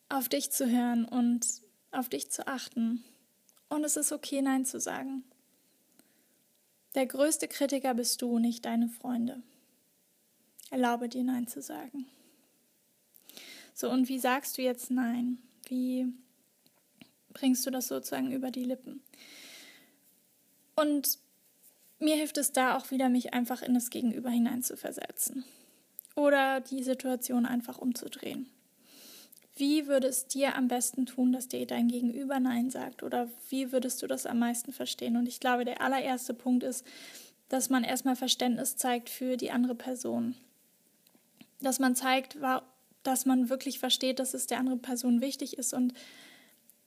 auf 0.09 0.27
dich 0.27 0.51
zu 0.51 0.69
hören 0.69 1.05
und 1.05 1.47
auf 1.91 2.09
dich 2.09 2.29
zu 2.29 2.45
achten. 2.45 3.05
Und 3.69 3.85
es 3.85 3.95
ist 3.95 4.11
okay, 4.11 4.41
Nein 4.41 4.65
zu 4.65 4.81
sagen. 4.81 5.23
Der 6.93 7.05
größte 7.05 7.47
Kritiker 7.47 7.93
bist 7.93 8.21
du, 8.21 8.37
nicht 8.37 8.65
deine 8.65 8.89
Freunde. 8.89 9.41
Erlaube 10.71 11.07
dir 11.07 11.23
Nein 11.23 11.47
zu 11.47 11.61
sagen. 11.61 12.05
So, 13.73 13.89
und 13.89 14.09
wie 14.09 14.19
sagst 14.19 14.57
du 14.57 14.61
jetzt 14.61 14.91
Nein? 14.91 15.37
Wie 15.69 16.11
bringst 17.31 17.65
du 17.65 17.69
das 17.69 17.87
sozusagen 17.87 18.31
über 18.31 18.51
die 18.51 18.63
Lippen? 18.63 19.01
Und 20.75 21.19
mir 21.99 22.15
hilft 22.15 22.37
es 22.37 22.51
da 22.51 22.75
auch 22.75 22.91
wieder, 22.91 23.09
mich 23.09 23.33
einfach 23.33 23.61
in 23.61 23.73
das 23.73 23.89
Gegenüber 23.89 24.29
hineinzuversetzen. 24.29 25.45
Oder 26.15 26.59
die 26.59 26.83
Situation 26.83 27.45
einfach 27.45 27.77
umzudrehen. 27.77 28.49
Wie 29.55 29.87
würde 29.87 30.07
es 30.07 30.27
dir 30.27 30.55
am 30.55 30.69
besten 30.69 31.05
tun, 31.05 31.33
dass 31.33 31.49
dir 31.49 31.67
dein 31.67 31.89
Gegenüber 31.89 32.39
Nein 32.39 32.69
sagt? 32.69 33.03
Oder 33.03 33.29
wie 33.49 33.71
würdest 33.71 34.01
du 34.01 34.07
das 34.07 34.25
am 34.25 34.39
meisten 34.39 34.71
verstehen? 34.71 35.17
Und 35.17 35.27
ich 35.27 35.39
glaube, 35.39 35.65
der 35.65 35.81
allererste 35.81 36.33
Punkt 36.33 36.63
ist, 36.63 36.85
dass 37.49 37.69
man 37.69 37.83
erstmal 37.83 38.15
Verständnis 38.15 38.77
zeigt 38.77 39.09
für 39.09 39.35
die 39.35 39.51
andere 39.51 39.75
Person. 39.75 40.35
Dass 41.61 41.79
man 41.79 41.95
zeigt, 41.95 42.39
dass 43.09 43.25
man 43.25 43.49
wirklich 43.49 43.79
versteht, 43.79 44.19
dass 44.19 44.35
es 44.35 44.45
der 44.45 44.59
anderen 44.59 44.81
Person 44.81 45.19
wichtig 45.19 45.57
ist 45.57 45.73
und 45.73 45.93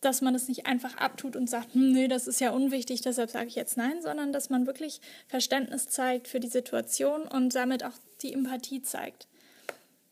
dass 0.00 0.20
man 0.20 0.34
es 0.34 0.48
nicht 0.48 0.66
einfach 0.66 0.96
abtut 0.96 1.34
und 1.34 1.50
sagt, 1.50 1.74
hm, 1.74 1.92
nee, 1.92 2.08
das 2.08 2.28
ist 2.28 2.40
ja 2.40 2.50
unwichtig, 2.50 3.02
deshalb 3.02 3.30
sage 3.30 3.48
ich 3.48 3.56
jetzt 3.56 3.76
nein, 3.76 4.00
sondern 4.02 4.32
dass 4.32 4.48
man 4.48 4.66
wirklich 4.66 5.00
Verständnis 5.26 5.88
zeigt 5.88 6.28
für 6.28 6.38
die 6.38 6.48
Situation 6.48 7.22
und 7.22 7.54
damit 7.54 7.84
auch 7.84 7.94
die 8.20 8.32
Empathie 8.32 8.82
zeigt. 8.82 9.26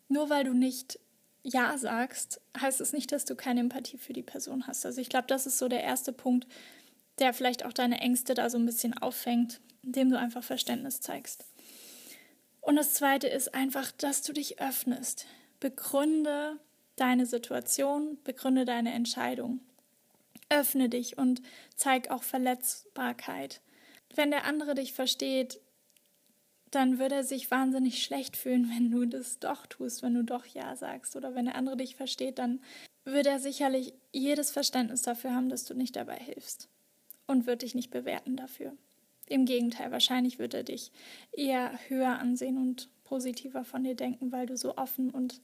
Nur 0.09 0.31
weil 0.31 0.45
du 0.45 0.53
nicht 0.53 0.99
Ja 1.43 1.79
sagst, 1.79 2.41
heißt 2.61 2.81
es 2.81 2.93
nicht, 2.93 3.13
dass 3.13 3.25
du 3.25 3.37
keine 3.37 3.61
Empathie 3.61 3.99
für 3.99 4.13
die 4.13 4.23
Person 4.23 4.67
hast. 4.67 4.85
Also 4.85 5.01
ich 5.01 5.09
glaube, 5.09 5.29
das 5.29 5.47
ist 5.47 5.59
so 5.59 5.69
der 5.69 5.85
erste 5.85 6.13
Punkt, 6.13 6.49
der 7.21 7.33
vielleicht 7.35 7.65
auch 7.65 7.73
deine 7.73 8.01
Ängste 8.01 8.35
da 8.35 8.51
so 8.51 8.59
ein 8.59 8.67
bisschen 8.67 8.99
auffängt, 8.99 9.61
indem 9.85 10.11
du 10.11 10.19
einfach 10.19 10.43
Verständnis 10.43 11.01
zeigst. 11.01 11.45
Und 12.61 12.77
das 12.77 12.95
Zweite 12.95 13.29
ist 13.29 13.55
einfach, 13.55 13.93
dass 13.93 14.23
du 14.23 14.33
dich 14.33 14.61
öffnest. 14.61 15.27
Begründe 15.61 16.59
deine 16.97 17.27
Situation, 17.27 18.19
begründe 18.25 18.65
deine 18.65 18.93
Entscheidung. 18.93 19.61
Öffne 20.49 20.89
dich 20.89 21.17
und 21.17 21.43
zeig 21.77 22.11
auch 22.11 22.23
Verletzbarkeit. 22.23 23.61
Wenn 24.15 24.31
der 24.31 24.45
andere 24.45 24.75
dich 24.75 24.93
versteht, 24.93 25.61
dann 26.71 26.99
würde 26.99 27.17
er 27.17 27.25
sich 27.25 27.51
wahnsinnig 27.51 28.03
schlecht 28.03 28.37
fühlen, 28.37 28.71
wenn 28.75 28.91
du 28.91 29.05
das 29.05 29.39
doch 29.39 29.67
tust, 29.67 30.03
wenn 30.03 30.15
du 30.15 30.25
doch 30.25 30.47
Ja 30.47 30.77
sagst. 30.77 31.17
Oder 31.17 31.35
wenn 31.35 31.47
der 31.47 31.57
andere 31.57 31.77
dich 31.77 31.97
versteht, 31.97 32.39
dann 32.39 32.61
würde 33.05 33.31
er 33.31 33.41
sicherlich 33.41 33.95
jedes 34.13 34.51
Verständnis 34.51 35.03
dafür 35.03 35.35
haben, 35.35 35.49
dass 35.49 35.65
du 35.65 35.75
nicht 35.75 35.97
dabei 35.97 36.17
hilfst 36.17 36.69
und 37.27 37.47
wird 37.47 37.63
dich 37.63 37.75
nicht 37.75 37.91
bewerten 37.91 38.37
dafür. 38.37 38.73
Im 39.27 39.47
Gegenteil, 39.47 39.91
wahrscheinlich 39.93 40.39
wird 40.39 40.55
er 40.55 40.65
dich 40.65 40.91
eher 41.33 41.79
höher 41.89 42.19
ansehen 42.19 42.57
und 42.57 42.89
positiver 43.11 43.65
von 43.65 43.83
dir 43.83 43.97
denken, 43.97 44.31
weil 44.31 44.47
du 44.47 44.57
so 44.57 44.77
offen 44.77 45.11
und 45.11 45.41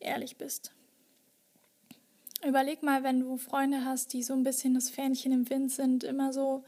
ehrlich 0.00 0.38
bist. 0.38 0.72
Überleg 2.44 2.82
mal, 2.82 3.02
wenn 3.02 3.20
du 3.20 3.36
Freunde 3.36 3.84
hast, 3.84 4.14
die 4.14 4.22
so 4.22 4.32
ein 4.32 4.42
bisschen 4.42 4.74
das 4.74 4.88
Fähnchen 4.88 5.32
im 5.32 5.48
Wind 5.50 5.70
sind, 5.70 6.02
immer 6.02 6.32
so 6.32 6.64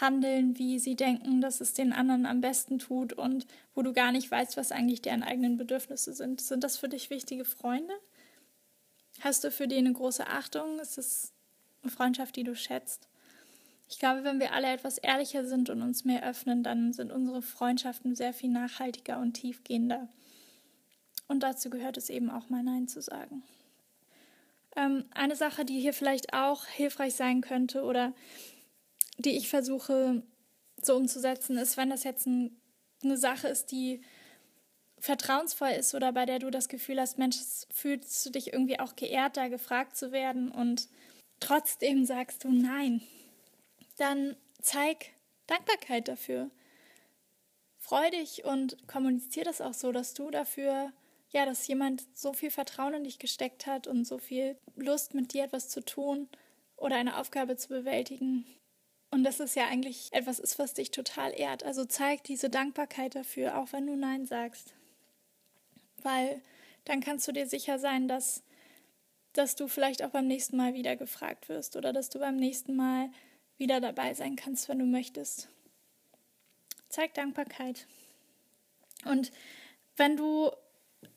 handeln, 0.00 0.56
wie 0.56 0.78
sie 0.78 0.94
denken, 0.94 1.40
dass 1.40 1.60
es 1.60 1.74
den 1.74 1.92
anderen 1.92 2.26
am 2.26 2.40
besten 2.40 2.78
tut 2.78 3.12
und 3.12 3.46
wo 3.74 3.82
du 3.82 3.92
gar 3.92 4.12
nicht 4.12 4.30
weißt, 4.30 4.56
was 4.56 4.72
eigentlich 4.72 5.02
deren 5.02 5.24
eigenen 5.24 5.56
Bedürfnisse 5.56 6.14
sind. 6.14 6.40
Sind 6.40 6.62
das 6.64 6.76
für 6.76 6.88
dich 6.88 7.10
wichtige 7.10 7.44
Freunde? 7.44 7.92
Hast 9.20 9.42
du 9.42 9.50
für 9.50 9.66
die 9.66 9.76
eine 9.76 9.92
große 9.92 10.28
Achtung? 10.28 10.78
Ist 10.78 10.96
es 10.96 11.32
eine 11.82 11.90
Freundschaft, 11.90 12.36
die 12.36 12.44
du 12.44 12.54
schätzt? 12.54 13.08
Ich 13.92 13.98
glaube, 13.98 14.24
wenn 14.24 14.40
wir 14.40 14.54
alle 14.54 14.72
etwas 14.72 14.96
ehrlicher 14.96 15.44
sind 15.44 15.68
und 15.68 15.82
uns 15.82 16.06
mehr 16.06 16.26
öffnen, 16.26 16.62
dann 16.62 16.94
sind 16.94 17.12
unsere 17.12 17.42
Freundschaften 17.42 18.14
sehr 18.14 18.32
viel 18.32 18.48
nachhaltiger 18.48 19.18
und 19.18 19.34
tiefgehender. 19.34 20.08
Und 21.28 21.42
dazu 21.42 21.68
gehört 21.68 21.98
es 21.98 22.08
eben 22.08 22.30
auch 22.30 22.48
mal 22.48 22.62
Nein 22.62 22.88
zu 22.88 23.02
sagen. 23.02 23.42
Ähm, 24.76 25.04
eine 25.10 25.36
Sache, 25.36 25.66
die 25.66 25.78
hier 25.78 25.92
vielleicht 25.92 26.32
auch 26.32 26.64
hilfreich 26.64 27.14
sein 27.16 27.42
könnte 27.42 27.82
oder 27.82 28.14
die 29.18 29.36
ich 29.36 29.50
versuche 29.50 30.22
so 30.80 30.96
umzusetzen, 30.96 31.58
ist, 31.58 31.76
wenn 31.76 31.90
das 31.90 32.02
jetzt 32.02 32.26
ein, 32.26 32.56
eine 33.04 33.18
Sache 33.18 33.48
ist, 33.48 33.72
die 33.72 34.00
vertrauensvoll 35.00 35.72
ist 35.72 35.94
oder 35.94 36.12
bei 36.12 36.24
der 36.24 36.38
du 36.38 36.50
das 36.50 36.70
Gefühl 36.70 36.98
hast, 36.98 37.18
Mensch, 37.18 37.36
fühlst 37.70 38.24
du 38.24 38.30
dich 38.30 38.54
irgendwie 38.54 38.80
auch 38.80 38.96
geehrt, 38.96 39.36
da 39.36 39.48
gefragt 39.48 39.98
zu 39.98 40.12
werden 40.12 40.50
und 40.50 40.88
trotzdem 41.40 42.06
sagst 42.06 42.44
du 42.44 42.50
Nein 42.50 43.02
dann 44.02 44.36
zeig 44.60 45.12
Dankbarkeit 45.46 46.08
dafür. 46.08 46.50
Freu 47.78 48.10
dich 48.10 48.44
und 48.44 48.88
kommuniziere 48.88 49.44
das 49.44 49.60
auch 49.60 49.74
so, 49.74 49.92
dass 49.92 50.14
du 50.14 50.30
dafür, 50.30 50.92
ja, 51.30 51.46
dass 51.46 51.66
jemand 51.66 52.04
so 52.14 52.32
viel 52.32 52.50
Vertrauen 52.50 52.94
in 52.94 53.04
dich 53.04 53.18
gesteckt 53.18 53.66
hat 53.66 53.86
und 53.86 54.04
so 54.04 54.18
viel 54.18 54.56
Lust, 54.76 55.14
mit 55.14 55.32
dir 55.32 55.44
etwas 55.44 55.68
zu 55.68 55.84
tun 55.84 56.28
oder 56.76 56.96
eine 56.96 57.18
Aufgabe 57.18 57.56
zu 57.56 57.68
bewältigen. 57.68 58.44
Und 59.10 59.24
dass 59.24 59.40
es 59.40 59.54
ja 59.54 59.66
eigentlich 59.66 60.08
etwas 60.12 60.38
ist, 60.38 60.58
was 60.58 60.74
dich 60.74 60.90
total 60.90 61.38
ehrt. 61.38 61.64
Also 61.64 61.84
zeig 61.84 62.24
diese 62.24 62.50
Dankbarkeit 62.50 63.14
dafür, 63.14 63.58
auch 63.58 63.72
wenn 63.72 63.86
du 63.86 63.94
Nein 63.94 64.26
sagst. 64.26 64.74
Weil 66.02 66.40
dann 66.84 67.00
kannst 67.00 67.28
du 67.28 67.32
dir 67.32 67.46
sicher 67.46 67.78
sein, 67.78 68.08
dass, 68.08 68.42
dass 69.32 69.54
du 69.54 69.68
vielleicht 69.68 70.02
auch 70.02 70.10
beim 70.10 70.26
nächsten 70.26 70.56
Mal 70.56 70.74
wieder 70.74 70.96
gefragt 70.96 71.48
wirst 71.48 71.76
oder 71.76 71.92
dass 71.92 72.08
du 72.08 72.18
beim 72.18 72.36
nächsten 72.36 72.74
Mal 72.74 73.10
wieder 73.62 73.80
dabei 73.80 74.12
sein 74.12 74.34
kannst, 74.34 74.68
wenn 74.68 74.80
du 74.80 74.84
möchtest. 74.84 75.48
Zeig 76.88 77.14
Dankbarkeit. 77.14 77.86
Und 79.04 79.30
wenn 79.96 80.16
du 80.16 80.50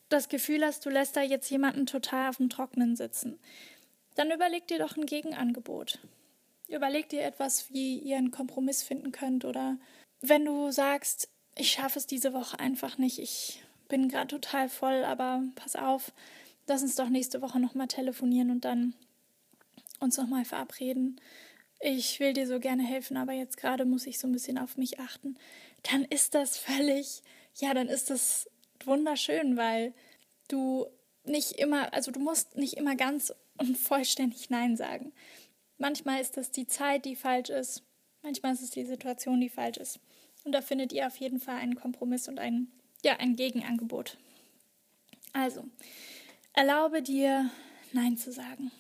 das 0.10 0.30
Gefühl 0.30 0.64
hast, 0.64 0.86
du 0.86 0.92
lässt 0.92 1.16
da 1.16 1.24
jetzt 1.24 1.50
jemanden 1.50 1.88
total 1.88 2.30
auf 2.30 2.38
dem 2.38 2.50
Trockenen 2.50 2.96
sitzen, 2.96 3.40
dann 4.14 4.32
überleg 4.32 4.68
dir 4.68 4.78
doch 4.78 4.96
ein 4.96 5.08
Gegenangebot. 5.08 6.00
Überleg 6.68 7.10
dir 7.10 7.24
etwas, 7.24 7.74
wie 7.74 7.98
ihr 7.98 8.18
einen 8.18 8.30
Kompromiss 8.30 8.84
finden 8.84 9.12
könnt. 9.12 9.44
Oder 9.44 9.78
wenn 10.22 10.46
du 10.46 10.72
sagst, 10.72 11.30
ich 11.58 11.72
schaffe 11.72 11.98
es 11.98 12.06
diese 12.06 12.32
Woche 12.32 12.60
einfach 12.60 13.00
nicht, 13.00 13.18
ich 13.18 13.64
bin 13.88 14.08
gerade 14.08 14.28
total 14.28 14.70
voll, 14.70 15.04
aber 15.04 15.42
pass 15.56 15.76
auf, 15.76 16.14
lass 16.68 16.84
uns 16.84 16.96
doch 16.96 17.10
nächste 17.10 17.42
Woche 17.42 17.60
nochmal 17.60 17.88
telefonieren 17.88 18.52
und 18.52 18.66
dann 18.66 18.94
uns 20.00 20.18
nochmal 20.18 20.46
verabreden 20.46 21.20
ich 21.86 22.20
will 22.20 22.34
dir 22.34 22.48
so 22.48 22.60
gerne 22.60 22.84
helfen, 22.84 23.16
aber 23.16 23.34
jetzt 23.34 23.58
gerade 23.58 23.86
muss 23.86 24.08
ich 24.08 24.18
so 24.18 24.28
ein 24.28 24.32
bisschen 24.32 24.58
auf 24.58 24.76
mich 24.76 25.00
achten, 25.00 25.38
dann 25.84 26.04
ist 26.04 26.34
das 26.34 26.58
völlig, 26.58 27.22
ja, 27.56 27.74
dann 27.74 27.88
ist 27.88 28.10
das 28.10 28.50
wunderschön, 28.84 29.56
weil 29.56 29.94
du 30.48 30.88
nicht 31.26 31.54
immer, 31.54 31.94
also 31.94 32.12
du 32.12 32.20
musst 32.20 32.58
nicht 32.58 32.74
immer 32.74 32.96
ganz 32.96 33.34
und 33.58 33.78
vollständig 33.78 34.50
Nein 34.50 34.76
sagen. 34.76 35.14
Manchmal 35.78 36.22
ist 36.22 36.38
das 36.38 36.52
die 36.52 36.68
Zeit, 36.68 37.06
die 37.06 37.16
falsch 37.16 37.50
ist, 37.50 37.84
manchmal 38.24 38.54
ist 38.54 38.62
es 38.62 38.72
die 38.72 38.86
Situation, 38.86 39.40
die 39.40 39.50
falsch 39.50 39.78
ist. 39.78 40.00
Und 40.44 40.54
da 40.54 40.62
findet 40.62 40.92
ihr 40.92 41.08
auf 41.08 41.18
jeden 41.18 41.40
Fall 41.40 41.58
einen 41.58 41.76
Kompromiss 41.76 42.28
und 42.28 42.40
ein, 42.40 42.72
ja, 43.04 43.18
ein 43.18 43.36
Gegenangebot. 43.36 44.18
Also, 45.34 45.66
erlaube 46.54 47.02
dir, 47.02 47.50
Nein 47.94 48.18
zu 48.18 48.32
sagen. 48.32 48.72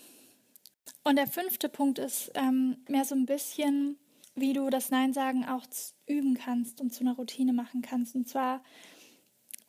Und 1.06 1.18
der 1.18 1.28
fünfte 1.28 1.70
Punkt 1.70 2.00
ist 2.00 2.32
ähm, 2.34 2.78
mehr 2.90 3.06
so 3.06 3.14
ein 3.14 3.28
bisschen, 3.28 4.00
wie 4.34 4.54
du 4.54 4.72
das 4.72 4.90
Nein 4.90 5.14
sagen 5.14 5.46
auch 5.46 5.64
üben 6.08 6.34
kannst 6.34 6.82
und 6.82 6.96
zu 6.96 7.02
einer 7.02 7.16
Routine 7.16 7.54
machen 7.54 7.84
kannst. 7.84 8.16
Und 8.16 8.28
zwar 8.28 8.64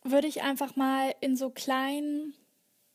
würde 0.03 0.27
ich 0.27 0.41
einfach 0.41 0.75
mal 0.75 1.13
in 1.21 1.37
so 1.37 1.51
kleinen, 1.51 2.33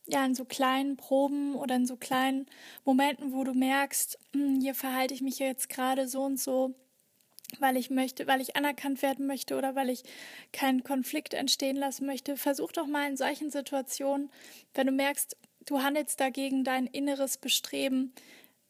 ja, 0.09 0.25
in 0.27 0.35
so 0.35 0.45
kleinen 0.45 0.97
Proben 0.97 1.55
oder 1.55 1.77
in 1.77 1.87
so 1.87 1.95
kleinen 1.95 2.47
Momenten, 2.85 3.33
wo 3.33 3.45
du 3.45 3.55
merkst, 3.55 4.19
hm, 4.33 4.61
hier 4.61 4.75
verhalte 4.75 5.15
ich 5.15 5.23
mich 5.23 5.39
jetzt 5.39 5.69
gerade 5.69 6.09
so 6.09 6.25
und 6.25 6.41
so, 6.41 6.75
weil 7.61 7.77
ich 7.77 7.91
möchte, 7.91 8.27
weil 8.27 8.41
ich 8.41 8.57
anerkannt 8.57 9.03
werden 9.03 9.29
möchte 9.29 9.57
oder 9.57 9.77
weil 9.77 9.89
ich 9.89 10.03
keinen 10.53 10.83
Konflikt 10.83 11.33
entstehen 11.33 11.77
lassen 11.77 12.07
möchte. 12.07 12.37
Versuch 12.37 12.73
doch 12.73 12.89
mal 12.89 13.09
in 13.09 13.17
solchen 13.17 13.53
Situationen, 13.53 14.33
wenn 14.75 14.89
du 14.89 14.93
merkst, 14.93 15.37
du 15.67 15.83
handelst 15.83 16.21
dagegen 16.21 16.65
dein 16.65 16.87
inneres 16.87 17.37
Bestreben. 17.37 18.13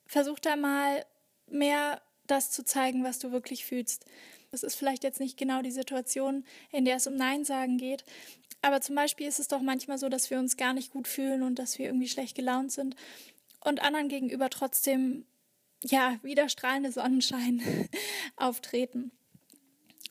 Versuch 0.06 0.38
da 0.38 0.56
mal 0.56 1.04
mehr 1.48 2.00
das 2.26 2.50
zu 2.50 2.64
zeigen, 2.64 3.04
was 3.04 3.18
du 3.18 3.32
wirklich 3.32 3.64
fühlst. 3.64 4.06
Das 4.50 4.62
ist 4.62 4.74
vielleicht 4.74 5.02
jetzt 5.02 5.20
nicht 5.20 5.38
genau 5.38 5.62
die 5.62 5.70
Situation, 5.70 6.44
in 6.70 6.84
der 6.84 6.96
es 6.96 7.06
um 7.06 7.16
Nein 7.16 7.44
sagen 7.44 7.78
geht. 7.78 8.04
Aber 8.60 8.80
zum 8.80 8.94
Beispiel 8.94 9.26
ist 9.26 9.40
es 9.40 9.48
doch 9.48 9.60
manchmal 9.60 9.98
so, 9.98 10.08
dass 10.08 10.30
wir 10.30 10.38
uns 10.38 10.56
gar 10.56 10.72
nicht 10.72 10.92
gut 10.92 11.08
fühlen 11.08 11.42
und 11.42 11.58
dass 11.58 11.78
wir 11.78 11.86
irgendwie 11.86 12.08
schlecht 12.08 12.36
gelaunt 12.36 12.70
sind 12.70 12.94
und 13.60 13.82
anderen 13.82 14.08
gegenüber 14.08 14.50
trotzdem, 14.50 15.24
ja, 15.82 16.18
wieder 16.22 16.48
strahlende 16.48 16.92
Sonnenschein 16.92 17.62
auftreten 18.36 19.10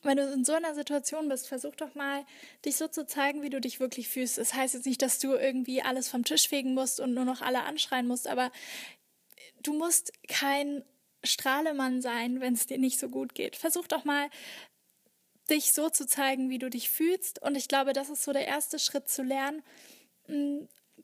wenn 0.02 0.16
du 0.16 0.32
in 0.32 0.44
so 0.44 0.52
einer 0.52 0.74
Situation 0.74 1.28
bist, 1.28 1.48
versuch 1.48 1.76
doch 1.76 1.94
mal, 1.94 2.24
dich 2.64 2.76
so 2.76 2.88
zu 2.88 3.06
zeigen, 3.06 3.42
wie 3.42 3.50
du 3.50 3.60
dich 3.60 3.80
wirklich 3.80 4.08
fühlst. 4.08 4.38
Das 4.38 4.54
heißt 4.54 4.74
jetzt 4.74 4.86
nicht, 4.86 5.02
dass 5.02 5.18
du 5.18 5.34
irgendwie 5.34 5.82
alles 5.82 6.08
vom 6.08 6.24
Tisch 6.24 6.48
fegen 6.48 6.74
musst 6.74 7.00
und 7.00 7.14
nur 7.14 7.24
noch 7.24 7.40
alle 7.40 7.64
anschreien 7.64 8.06
musst, 8.06 8.26
aber 8.26 8.50
du 9.62 9.72
musst 9.72 10.12
kein 10.28 10.84
Strahlemann 11.24 12.02
sein, 12.02 12.40
wenn 12.40 12.54
es 12.54 12.66
dir 12.66 12.78
nicht 12.78 12.98
so 12.98 13.08
gut 13.08 13.34
geht. 13.34 13.56
Versuch 13.56 13.86
doch 13.86 14.04
mal, 14.04 14.28
dich 15.50 15.72
so 15.72 15.88
zu 15.88 16.06
zeigen, 16.06 16.50
wie 16.50 16.58
du 16.58 16.70
dich 16.70 16.90
fühlst. 16.90 17.40
Und 17.42 17.56
ich 17.56 17.68
glaube, 17.68 17.92
das 17.92 18.10
ist 18.10 18.24
so 18.24 18.32
der 18.32 18.46
erste 18.46 18.78
Schritt 18.78 19.08
zu 19.08 19.22
lernen, 19.22 19.62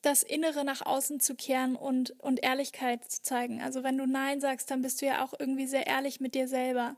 das 0.03 0.23
Innere 0.23 0.65
nach 0.65 0.85
außen 0.85 1.21
zu 1.21 1.35
kehren 1.35 1.77
und, 1.77 2.11
und 2.21 2.43
Ehrlichkeit 2.43 3.11
zu 3.11 3.23
zeigen. 3.23 3.61
Also 3.61 3.83
wenn 3.83 3.99
du 3.99 4.07
Nein 4.07 4.41
sagst, 4.41 4.71
dann 4.71 4.83
bist 4.83 5.03
du 5.03 5.07
ja 5.07 5.25
auch 5.25 5.35
irgendwie 5.39 5.67
sehr 5.67 5.87
ehrlich 5.87 6.21
mit 6.21 6.35
dir 6.35 6.49
selber. 6.49 6.97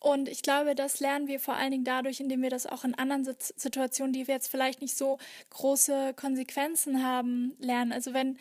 Und 0.00 0.28
ich 0.28 0.42
glaube, 0.42 0.74
das 0.74 0.98
lernen 0.98 1.28
wir 1.28 1.38
vor 1.38 1.54
allen 1.54 1.72
Dingen 1.72 1.84
dadurch, 1.84 2.20
indem 2.20 2.40
wir 2.40 2.48
das 2.48 2.66
auch 2.66 2.84
in 2.84 2.94
anderen 2.94 3.24
Situationen, 3.38 4.14
die 4.14 4.26
wir 4.26 4.34
jetzt 4.34 4.50
vielleicht 4.50 4.80
nicht 4.80 4.96
so 4.96 5.18
große 5.50 6.14
Konsequenzen 6.14 7.04
haben, 7.04 7.54
lernen. 7.58 7.92
Also 7.92 8.14
wenn, 8.14 8.38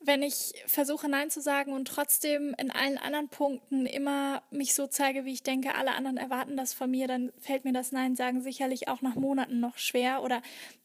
wenn 0.00 0.22
ich 0.22 0.52
versuche 0.66 1.08
Nein 1.08 1.30
zu 1.30 1.40
sagen 1.40 1.72
und 1.72 1.86
trotzdem 1.86 2.52
in 2.58 2.72
allen 2.72 2.98
anderen 2.98 3.28
Punkten 3.28 3.86
immer 3.86 4.42
mich 4.50 4.74
so 4.74 4.88
zeige, 4.88 5.24
wie 5.24 5.32
ich 5.32 5.44
denke, 5.44 5.76
alle 5.76 5.92
anderen 5.94 6.16
erwarten 6.16 6.56
das 6.56 6.74
von 6.74 6.90
mir, 6.90 7.06
dann 7.06 7.32
fällt 7.38 7.64
mir 7.64 7.72
das 7.72 7.92
Nein 7.92 8.16
sagen 8.16 8.42
sicherlich 8.42 8.88
auch 8.88 9.02
nach 9.02 9.14
Monaten 9.14 9.60
noch 9.60 9.78
schwer 9.78 10.24
oder 10.24 10.42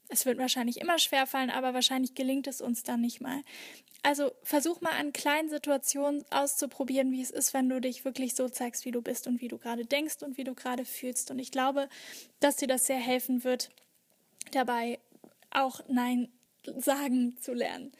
Es 0.09 0.25
wird 0.25 0.37
wahrscheinlich 0.37 0.79
immer 0.79 0.99
schwerfallen, 0.99 1.49
aber 1.49 1.73
wahrscheinlich 1.73 2.15
gelingt 2.15 2.47
es 2.47 2.61
uns 2.61 2.83
dann 2.83 3.01
nicht 3.01 3.19
mal. 3.19 3.41
Also 4.03 4.31
versuch 4.43 4.79
mal 4.79 4.93
an 4.97 5.11
kleinen 5.11 5.49
Situationen 5.49 6.23
auszuprobieren, 6.29 7.11
wie 7.11 7.21
es 7.21 7.31
ist, 7.31 7.53
wenn 7.53 7.67
du 7.67 7.81
dich 7.81 8.05
wirklich 8.05 8.35
so 8.35 8.47
zeigst, 8.47 8.85
wie 8.85 8.91
du 8.91 9.01
bist 9.01 9.27
und 9.27 9.41
wie 9.41 9.49
du 9.49 9.57
gerade 9.57 9.85
denkst 9.85 10.17
und 10.21 10.37
wie 10.37 10.43
du 10.43 10.55
gerade 10.55 10.85
fühlst. 10.85 11.29
Und 11.29 11.39
ich 11.39 11.51
glaube, 11.51 11.89
dass 12.39 12.55
dir 12.55 12.67
das 12.67 12.85
sehr 12.85 12.99
helfen 12.99 13.43
wird, 13.43 13.69
dabei 14.51 14.99
auch 15.51 15.81
Nein 15.87 16.29
sagen 16.77 17.37
zu 17.41 17.53
lernen. 17.53 17.91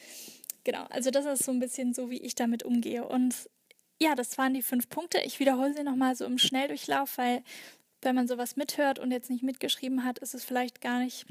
Genau, 0.63 0.85
also 0.89 1.11
das 1.11 1.25
ist 1.25 1.43
so 1.43 1.51
ein 1.51 1.59
bisschen 1.59 1.93
so, 1.93 2.09
wie 2.09 2.19
ich 2.19 2.35
damit 2.35 2.63
umgehe. 2.63 3.05
Und 3.05 3.49
ja, 3.99 4.15
das 4.15 4.37
waren 4.37 4.53
die 4.53 4.61
fünf 4.61 4.89
Punkte. 4.89 5.19
Ich 5.25 5.39
wiederhole 5.39 5.73
sie 5.73 5.83
nochmal 5.83 6.15
so 6.15 6.25
im 6.25 6.37
Schnelldurchlauf, 6.37 7.17
weil 7.17 7.43
wenn 8.01 8.15
man 8.15 8.27
sowas 8.27 8.55
mithört 8.55 8.99
und 8.99 9.11
jetzt 9.11 9.29
nicht 9.29 9.43
mitgeschrieben 9.43 10.03
hat, 10.03 10.19
ist 10.19 10.35
es 10.35 10.45
vielleicht 10.45 10.81
gar 10.81 10.99
nicht 10.99 11.25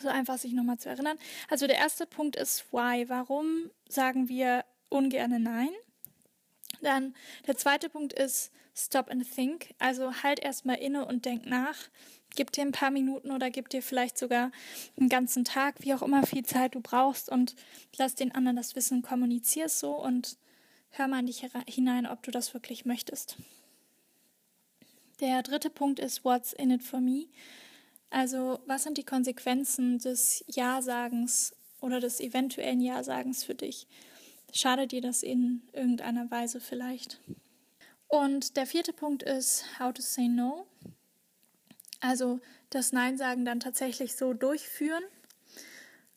so 0.00 0.08
einfach, 0.08 0.38
sich 0.38 0.52
nochmal 0.52 0.78
zu 0.78 0.88
erinnern. 0.88 1.18
Also 1.48 1.66
der 1.66 1.76
erste 1.76 2.06
Punkt 2.06 2.36
ist 2.36 2.72
Why. 2.72 3.08
Warum 3.08 3.70
sagen 3.88 4.28
wir 4.28 4.64
ungerne 4.88 5.38
Nein? 5.38 5.70
Dann 6.80 7.14
der 7.46 7.56
zweite 7.56 7.88
Punkt 7.88 8.12
ist 8.12 8.52
Stop 8.74 9.10
and 9.10 9.30
Think. 9.30 9.74
Also 9.78 10.22
halt 10.22 10.40
erstmal 10.40 10.76
inne 10.76 11.06
und 11.06 11.24
denk 11.24 11.46
nach. 11.46 11.76
Gib 12.34 12.50
dir 12.52 12.62
ein 12.62 12.72
paar 12.72 12.90
Minuten 12.90 13.30
oder 13.30 13.50
gib 13.50 13.68
dir 13.68 13.82
vielleicht 13.82 14.16
sogar 14.16 14.50
einen 14.98 15.10
ganzen 15.10 15.44
Tag, 15.44 15.76
wie 15.80 15.92
auch 15.92 16.02
immer 16.02 16.26
viel 16.26 16.44
Zeit 16.44 16.74
du 16.74 16.80
brauchst 16.80 17.28
und 17.28 17.54
lass 17.98 18.14
den 18.14 18.34
anderen 18.34 18.56
das 18.56 18.74
Wissen, 18.74 19.02
kommunizier 19.02 19.66
es 19.66 19.78
so 19.78 19.92
und 19.92 20.38
hör 20.90 21.08
mal 21.08 21.20
in 21.20 21.26
dich 21.26 21.46
hinein, 21.66 22.06
ob 22.06 22.22
du 22.22 22.30
das 22.30 22.54
wirklich 22.54 22.86
möchtest. 22.86 23.36
Der 25.20 25.42
dritte 25.42 25.68
Punkt 25.68 26.00
ist 26.00 26.24
What's 26.24 26.54
in 26.54 26.70
it 26.70 26.82
for 26.82 27.00
me? 27.00 27.26
Also, 28.12 28.60
was 28.66 28.82
sind 28.82 28.98
die 28.98 29.04
Konsequenzen 29.04 29.98
des 29.98 30.44
Ja-Sagens 30.46 31.56
oder 31.80 31.98
des 31.98 32.20
eventuellen 32.20 32.82
Ja-Sagens 32.82 33.42
für 33.42 33.54
dich? 33.54 33.86
Schadet 34.52 34.92
dir 34.92 35.00
das 35.00 35.22
in 35.22 35.62
irgendeiner 35.72 36.30
Weise 36.30 36.60
vielleicht? 36.60 37.22
Und 38.08 38.58
der 38.58 38.66
vierte 38.66 38.92
Punkt 38.92 39.22
ist 39.22 39.64
How 39.80 39.94
to 39.94 40.02
say 40.02 40.28
no. 40.28 40.66
Also 42.00 42.40
das 42.68 42.92
Nein-Sagen 42.92 43.46
dann 43.46 43.60
tatsächlich 43.60 44.14
so 44.14 44.34
durchführen 44.34 45.04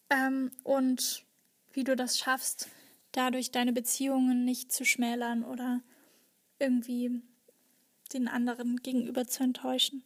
ähm, 0.10 0.51
und 0.63 1.23
wie 1.71 1.86
du 1.86 1.95
das 1.95 2.17
schaffst, 2.17 2.67
dadurch 3.13 3.51
deine 3.51 3.71
Beziehungen 3.71 4.43
nicht 4.43 4.73
zu 4.73 4.84
schmälern 4.84 5.45
oder 5.45 5.79
irgendwie 6.60 7.21
den 8.12 8.27
anderen 8.27 8.81
gegenüber 8.84 9.27
zu 9.27 9.43
enttäuschen. 9.43 10.03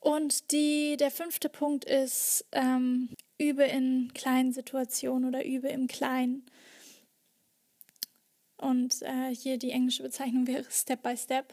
Und 0.00 0.52
die, 0.52 0.96
der 0.96 1.10
fünfte 1.10 1.48
Punkt 1.48 1.84
ist, 1.84 2.44
ähm, 2.52 3.10
übe 3.38 3.64
in 3.64 4.12
kleinen 4.14 4.52
Situationen 4.52 5.28
oder 5.28 5.44
übe 5.44 5.68
im 5.68 5.86
Kleinen. 5.88 6.46
Und 8.56 9.02
äh, 9.02 9.34
hier 9.34 9.58
die 9.58 9.70
englische 9.70 10.02
Bezeichnung 10.02 10.46
wäre 10.46 10.64
Step 10.70 11.02
by 11.02 11.16
Step. 11.16 11.52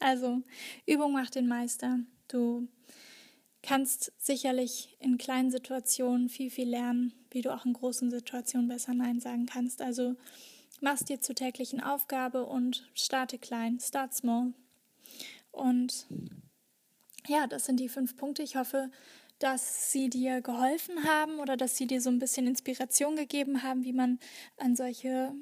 Also 0.00 0.42
Übung 0.86 1.12
macht 1.12 1.34
den 1.34 1.48
Meister. 1.48 2.00
Du 2.28 2.68
kannst 3.62 4.12
sicherlich 4.18 4.96
in 5.00 5.18
kleinen 5.18 5.50
Situationen 5.50 6.28
viel, 6.28 6.50
viel 6.50 6.68
lernen, 6.68 7.12
wie 7.30 7.42
du 7.42 7.54
auch 7.54 7.66
in 7.66 7.72
großen 7.72 8.10
Situationen 8.10 8.68
besser 8.68 8.94
Nein 8.94 9.20
sagen 9.20 9.46
kannst. 9.46 9.82
Also 9.82 10.14
mach's 10.80 11.04
dir 11.04 11.20
zur 11.20 11.34
täglichen 11.34 11.82
Aufgabe 11.82 12.44
und 12.46 12.88
starte 12.94 13.38
klein, 13.38 13.80
start 13.80 14.14
small. 14.14 14.52
Und 15.50 16.06
ja, 17.28 17.46
das 17.46 17.66
sind 17.66 17.80
die 17.80 17.88
fünf 17.88 18.16
Punkte. 18.16 18.42
Ich 18.42 18.56
hoffe, 18.56 18.90
dass 19.38 19.92
sie 19.92 20.10
dir 20.10 20.40
geholfen 20.40 21.04
haben 21.04 21.38
oder 21.38 21.56
dass 21.56 21.76
sie 21.76 21.86
dir 21.86 22.00
so 22.00 22.10
ein 22.10 22.18
bisschen 22.18 22.46
Inspiration 22.46 23.16
gegeben 23.16 23.62
haben, 23.62 23.84
wie 23.84 23.92
man 23.92 24.18
an 24.56 24.74
solche 24.74 25.32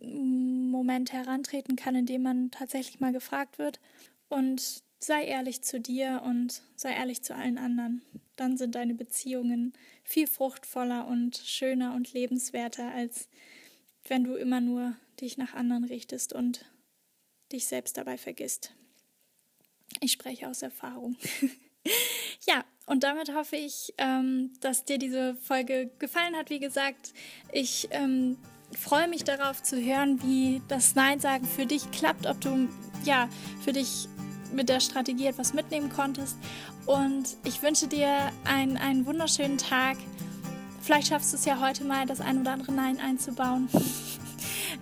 Momente 0.00 1.12
herantreten 1.12 1.76
kann, 1.76 1.94
in 1.94 2.06
denen 2.06 2.24
man 2.24 2.50
tatsächlich 2.50 3.00
mal 3.00 3.12
gefragt 3.12 3.58
wird. 3.58 3.80
Und 4.28 4.82
sei 4.98 5.24
ehrlich 5.24 5.62
zu 5.62 5.80
dir 5.80 6.22
und 6.24 6.62
sei 6.76 6.94
ehrlich 6.94 7.22
zu 7.22 7.34
allen 7.34 7.58
anderen. 7.58 8.02
Dann 8.36 8.56
sind 8.56 8.74
deine 8.74 8.94
Beziehungen 8.94 9.72
viel 10.04 10.26
fruchtvoller 10.26 11.06
und 11.06 11.36
schöner 11.36 11.94
und 11.94 12.12
lebenswerter, 12.12 12.92
als 12.92 13.28
wenn 14.06 14.24
du 14.24 14.34
immer 14.34 14.60
nur 14.60 14.96
dich 15.20 15.36
nach 15.38 15.54
anderen 15.54 15.84
richtest 15.84 16.32
und 16.32 16.64
dich 17.52 17.66
selbst 17.66 17.96
dabei 17.96 18.16
vergisst. 18.16 18.74
Ich 20.00 20.12
spreche 20.12 20.48
aus 20.48 20.62
Erfahrung. 20.62 21.16
ja, 22.46 22.64
und 22.86 23.04
damit 23.04 23.34
hoffe 23.34 23.56
ich, 23.56 23.94
ähm, 23.98 24.52
dass 24.60 24.84
dir 24.84 24.98
diese 24.98 25.34
Folge 25.36 25.90
gefallen 25.98 26.36
hat. 26.36 26.50
Wie 26.50 26.58
gesagt, 26.58 27.12
ich 27.52 27.88
ähm, 27.90 28.36
freue 28.76 29.08
mich 29.08 29.24
darauf 29.24 29.62
zu 29.62 29.76
hören, 29.76 30.20
wie 30.22 30.62
das 30.68 30.94
Nein 30.94 31.20
sagen 31.20 31.46
für 31.46 31.66
dich 31.66 31.90
klappt, 31.90 32.26
ob 32.26 32.40
du 32.40 32.68
ja 33.04 33.28
für 33.64 33.72
dich 33.72 34.08
mit 34.52 34.68
der 34.68 34.80
Strategie 34.80 35.26
etwas 35.26 35.54
mitnehmen 35.54 35.90
konntest. 35.90 36.36
Und 36.86 37.36
ich 37.44 37.62
wünsche 37.62 37.86
dir 37.86 38.32
einen, 38.44 38.76
einen 38.76 39.06
wunderschönen 39.06 39.58
Tag. 39.58 39.96
Vielleicht 40.80 41.08
schaffst 41.08 41.32
du 41.32 41.36
es 41.36 41.44
ja 41.44 41.60
heute 41.60 41.84
mal, 41.84 42.06
das 42.06 42.20
ein 42.20 42.40
oder 42.40 42.52
andere 42.52 42.72
Nein 42.72 43.00
einzubauen. 43.00 43.68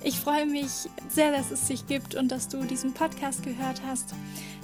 Ich 0.03 0.19
freue 0.19 0.47
mich 0.47 0.89
sehr, 1.11 1.31
dass 1.31 1.51
es 1.51 1.67
dich 1.67 1.87
gibt 1.87 2.15
und 2.15 2.29
dass 2.29 2.49
du 2.49 2.63
diesen 2.65 2.95
Podcast 2.95 3.43
gehört 3.43 3.83
hast 3.85 4.15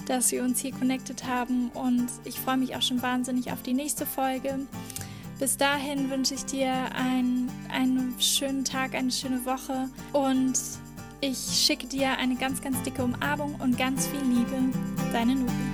dass 0.07 0.33
wir 0.33 0.43
uns 0.43 0.61
hier 0.61 0.73
connected 0.73 1.27
haben 1.27 1.71
und 1.75 2.07
ich 2.25 2.41
freue 2.41 2.57
mich 2.57 2.75
auch 2.77 2.83
schon 2.83 3.03
wahnsinnig 3.03 3.53
auf 3.53 3.63
die 3.63 3.75
nächste 3.75 4.07
Folge. 4.07 4.61
Bis 5.39 5.57
dahin 5.57 6.11
wünsche 6.11 6.35
ich 6.35 6.47
dir 6.47 6.73
einen, 6.95 7.51
einen 7.71 8.15
schönen 8.19 8.65
Tag, 8.65 8.95
eine 8.95 9.11
schöne 9.13 9.45
Woche 9.45 9.91
und 10.13 10.59
ich 11.21 11.39
schicke 11.39 11.87
dir 11.87 12.17
eine 12.19 12.37
ganz, 12.37 12.63
ganz 12.63 12.83
dicke 12.83 13.05
Umarmung 13.05 13.55
und 13.57 13.77
ganz 13.77 14.07
viel 14.07 14.21
Liebe. 14.21 14.57
Deine 15.13 15.35
Nubi. 15.35 15.66